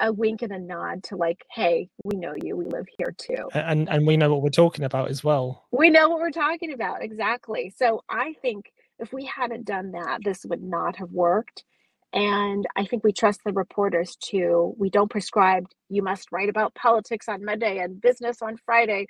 a 0.00 0.12
wink 0.12 0.42
and 0.42 0.52
a 0.52 0.58
nod 0.58 1.02
to 1.04 1.16
like, 1.16 1.44
hey, 1.50 1.88
we 2.04 2.16
know 2.16 2.34
you. 2.40 2.56
We 2.56 2.64
live 2.64 2.86
here 2.98 3.14
too. 3.16 3.48
And 3.52 3.88
and 3.88 4.06
we 4.06 4.16
know 4.16 4.32
what 4.32 4.42
we're 4.42 4.50
talking 4.50 4.84
about 4.84 5.10
as 5.10 5.22
well. 5.22 5.66
We 5.72 5.90
know 5.90 6.08
what 6.08 6.20
we're 6.20 6.30
talking 6.30 6.72
about. 6.72 7.02
Exactly. 7.02 7.72
So 7.76 8.02
I 8.08 8.34
think 8.42 8.72
if 8.98 9.12
we 9.12 9.24
hadn't 9.24 9.64
done 9.64 9.92
that, 9.92 10.20
this 10.24 10.44
would 10.48 10.62
not 10.62 10.96
have 10.96 11.10
worked. 11.10 11.64
And 12.12 12.64
I 12.76 12.84
think 12.84 13.02
we 13.02 13.12
trust 13.12 13.40
the 13.44 13.52
reporters 13.52 14.16
too. 14.16 14.74
We 14.78 14.88
don't 14.88 15.10
prescribe 15.10 15.66
you 15.88 16.02
must 16.02 16.30
write 16.30 16.48
about 16.48 16.74
politics 16.74 17.28
on 17.28 17.44
Monday 17.44 17.78
and 17.78 18.00
business 18.00 18.40
on 18.40 18.56
Friday 18.64 19.06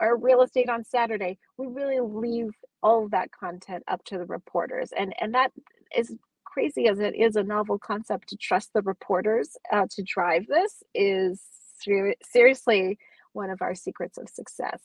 or 0.00 0.16
real 0.16 0.42
estate 0.42 0.70
on 0.70 0.82
Saturday. 0.82 1.38
We 1.58 1.66
really 1.66 2.00
leave 2.00 2.50
all 2.82 3.04
of 3.04 3.10
that 3.10 3.30
content 3.38 3.84
up 3.86 4.02
to 4.04 4.18
the 4.18 4.24
reporters. 4.24 4.92
And 4.96 5.14
and 5.20 5.34
that 5.34 5.52
is 5.94 6.14
crazy 6.58 6.88
as 6.88 6.98
it 6.98 7.14
is 7.14 7.36
a 7.36 7.42
novel 7.44 7.78
concept 7.78 8.28
to 8.28 8.36
trust 8.36 8.70
the 8.74 8.82
reporters 8.82 9.56
uh, 9.72 9.86
to 9.88 10.02
drive 10.02 10.44
this 10.48 10.82
is 10.92 11.40
ser- 11.80 12.16
seriously 12.24 12.98
one 13.32 13.48
of 13.48 13.62
our 13.62 13.76
secrets 13.76 14.18
of 14.18 14.28
success. 14.28 14.80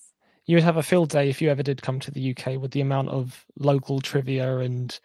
You 0.45 0.55
would 0.55 0.63
have 0.63 0.77
a 0.77 0.83
field 0.83 1.09
day 1.09 1.29
if 1.29 1.41
you 1.41 1.49
ever 1.49 1.63
did 1.63 1.81
come 1.81 1.99
to 2.01 2.11
the 2.11 2.29
UK 2.29 2.61
with 2.61 2.69
the 2.69 2.81
amount 2.81 3.09
of 3.09 3.43
local 3.57 4.01
trivia 4.01 4.59
and 4.59 4.99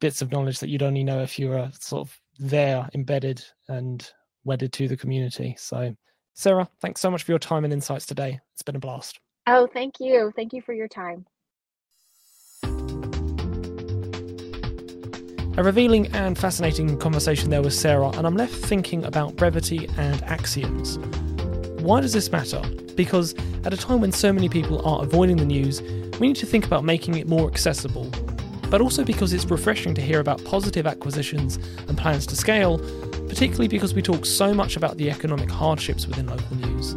bits 0.00 0.22
of 0.22 0.30
knowledge 0.30 0.60
that 0.60 0.68
you'd 0.68 0.84
only 0.84 1.02
know 1.02 1.20
if 1.20 1.36
you 1.36 1.48
were 1.48 1.68
sort 1.80 2.06
of 2.06 2.16
there, 2.38 2.88
embedded 2.94 3.44
and 3.66 4.08
wedded 4.44 4.72
to 4.74 4.86
the 4.86 4.96
community. 4.96 5.56
So, 5.58 5.96
Sarah, 6.34 6.68
thanks 6.80 7.00
so 7.00 7.10
much 7.10 7.24
for 7.24 7.32
your 7.32 7.40
time 7.40 7.64
and 7.64 7.72
insights 7.72 8.06
today. 8.06 8.38
It's 8.52 8.62
been 8.62 8.76
a 8.76 8.78
blast. 8.78 9.18
Oh, 9.48 9.66
thank 9.66 9.94
you. 9.98 10.32
Thank 10.36 10.52
you 10.52 10.62
for 10.62 10.74
your 10.74 10.86
time. 10.86 11.26
A 15.58 15.62
revealing 15.64 16.06
and 16.14 16.38
fascinating 16.38 16.96
conversation 16.98 17.50
there 17.50 17.60
with 17.60 17.74
Sarah, 17.74 18.10
and 18.10 18.24
I'm 18.28 18.36
left 18.36 18.54
thinking 18.54 19.04
about 19.04 19.34
brevity 19.34 19.88
and 19.96 20.22
axioms. 20.22 20.98
Why 21.82 22.00
does 22.00 22.12
this 22.12 22.30
matter? 22.30 22.62
Because 22.94 23.34
at 23.64 23.74
a 23.74 23.76
time 23.76 24.00
when 24.00 24.12
so 24.12 24.32
many 24.32 24.48
people 24.48 24.80
are 24.86 25.02
avoiding 25.02 25.36
the 25.36 25.44
news, 25.44 25.82
we 26.20 26.28
need 26.28 26.36
to 26.36 26.46
think 26.46 26.64
about 26.64 26.84
making 26.84 27.16
it 27.16 27.26
more 27.26 27.50
accessible. 27.50 28.08
But 28.70 28.80
also 28.80 29.02
because 29.02 29.32
it's 29.32 29.46
refreshing 29.46 29.96
to 29.96 30.00
hear 30.00 30.20
about 30.20 30.44
positive 30.44 30.86
acquisitions 30.86 31.56
and 31.88 31.98
plans 31.98 32.24
to 32.26 32.36
scale, 32.36 32.78
particularly 33.26 33.66
because 33.66 33.94
we 33.94 34.00
talk 34.00 34.26
so 34.26 34.54
much 34.54 34.76
about 34.76 34.96
the 34.96 35.10
economic 35.10 35.50
hardships 35.50 36.06
within 36.06 36.28
local 36.28 36.54
news. 36.54 36.94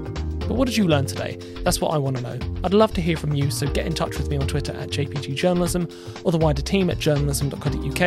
But 0.51 0.57
what 0.57 0.67
did 0.67 0.75
you 0.75 0.85
learn 0.85 1.05
today? 1.05 1.37
That's 1.63 1.79
what 1.79 1.93
I 1.93 1.97
want 1.97 2.17
to 2.17 2.23
know. 2.23 2.37
I'd 2.65 2.73
love 2.73 2.91
to 2.95 3.01
hear 3.01 3.15
from 3.15 3.33
you, 3.33 3.49
so 3.49 3.67
get 3.67 3.85
in 3.85 3.93
touch 3.93 4.17
with 4.17 4.29
me 4.29 4.35
on 4.35 4.47
Twitter 4.47 4.73
at 4.73 4.89
JPG 4.89 5.33
Journalism 5.33 5.87
or 6.25 6.33
the 6.33 6.37
wider 6.37 6.61
team 6.61 6.89
at 6.89 6.99
journalism.co.uk 6.99 8.01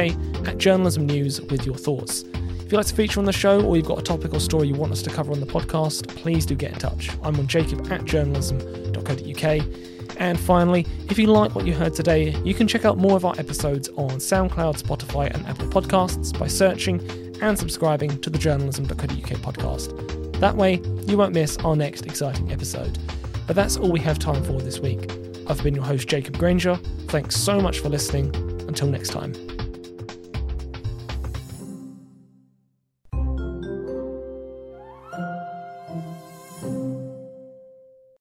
at 0.46 0.58
Journalism 0.58 1.06
News 1.06 1.40
with 1.40 1.64
your 1.64 1.74
thoughts. 1.74 2.24
If 2.24 2.64
you'd 2.64 2.74
like 2.74 2.84
to 2.84 2.94
feature 2.94 3.18
on 3.18 3.24
the 3.24 3.32
show 3.32 3.64
or 3.64 3.78
you've 3.78 3.86
got 3.86 3.98
a 3.98 4.02
topic 4.02 4.34
or 4.34 4.40
story 4.40 4.68
you 4.68 4.74
want 4.74 4.92
us 4.92 5.00
to 5.04 5.10
cover 5.10 5.32
on 5.32 5.40
the 5.40 5.46
podcast, 5.46 6.06
please 6.16 6.44
do 6.44 6.54
get 6.54 6.72
in 6.72 6.78
touch. 6.78 7.08
I'm 7.22 7.34
on 7.38 7.46
jacob 7.46 7.90
at 7.90 8.04
journalism.co.uk. 8.04 9.66
And 10.18 10.38
finally, 10.38 10.86
if 11.08 11.18
you 11.18 11.28
like 11.28 11.54
what 11.54 11.64
you 11.64 11.72
heard 11.72 11.94
today, 11.94 12.36
you 12.44 12.52
can 12.52 12.68
check 12.68 12.84
out 12.84 12.98
more 12.98 13.16
of 13.16 13.24
our 13.24 13.34
episodes 13.38 13.88
on 13.96 14.18
SoundCloud, 14.18 14.82
Spotify, 14.82 15.34
and 15.34 15.46
Apple 15.46 15.68
Podcasts 15.68 16.38
by 16.38 16.48
searching 16.48 17.00
and 17.40 17.58
subscribing 17.58 18.20
to 18.20 18.28
the 18.28 18.36
journalism.co.uk 18.36 19.30
podcast. 19.38 20.23
That 20.40 20.56
way, 20.56 20.80
you 21.06 21.16
won't 21.16 21.32
miss 21.32 21.56
our 21.58 21.76
next 21.76 22.06
exciting 22.06 22.52
episode. 22.52 22.98
But 23.46 23.56
that's 23.56 23.76
all 23.76 23.90
we 23.90 24.00
have 24.00 24.18
time 24.18 24.42
for 24.44 24.60
this 24.60 24.78
week. 24.80 25.10
I've 25.46 25.62
been 25.62 25.74
your 25.74 25.84
host, 25.84 26.08
Jacob 26.08 26.38
Granger. 26.38 26.76
Thanks 27.08 27.36
so 27.36 27.60
much 27.60 27.80
for 27.80 27.88
listening. 27.88 28.34
Until 28.66 28.88
next 28.88 29.10
time. 29.10 29.53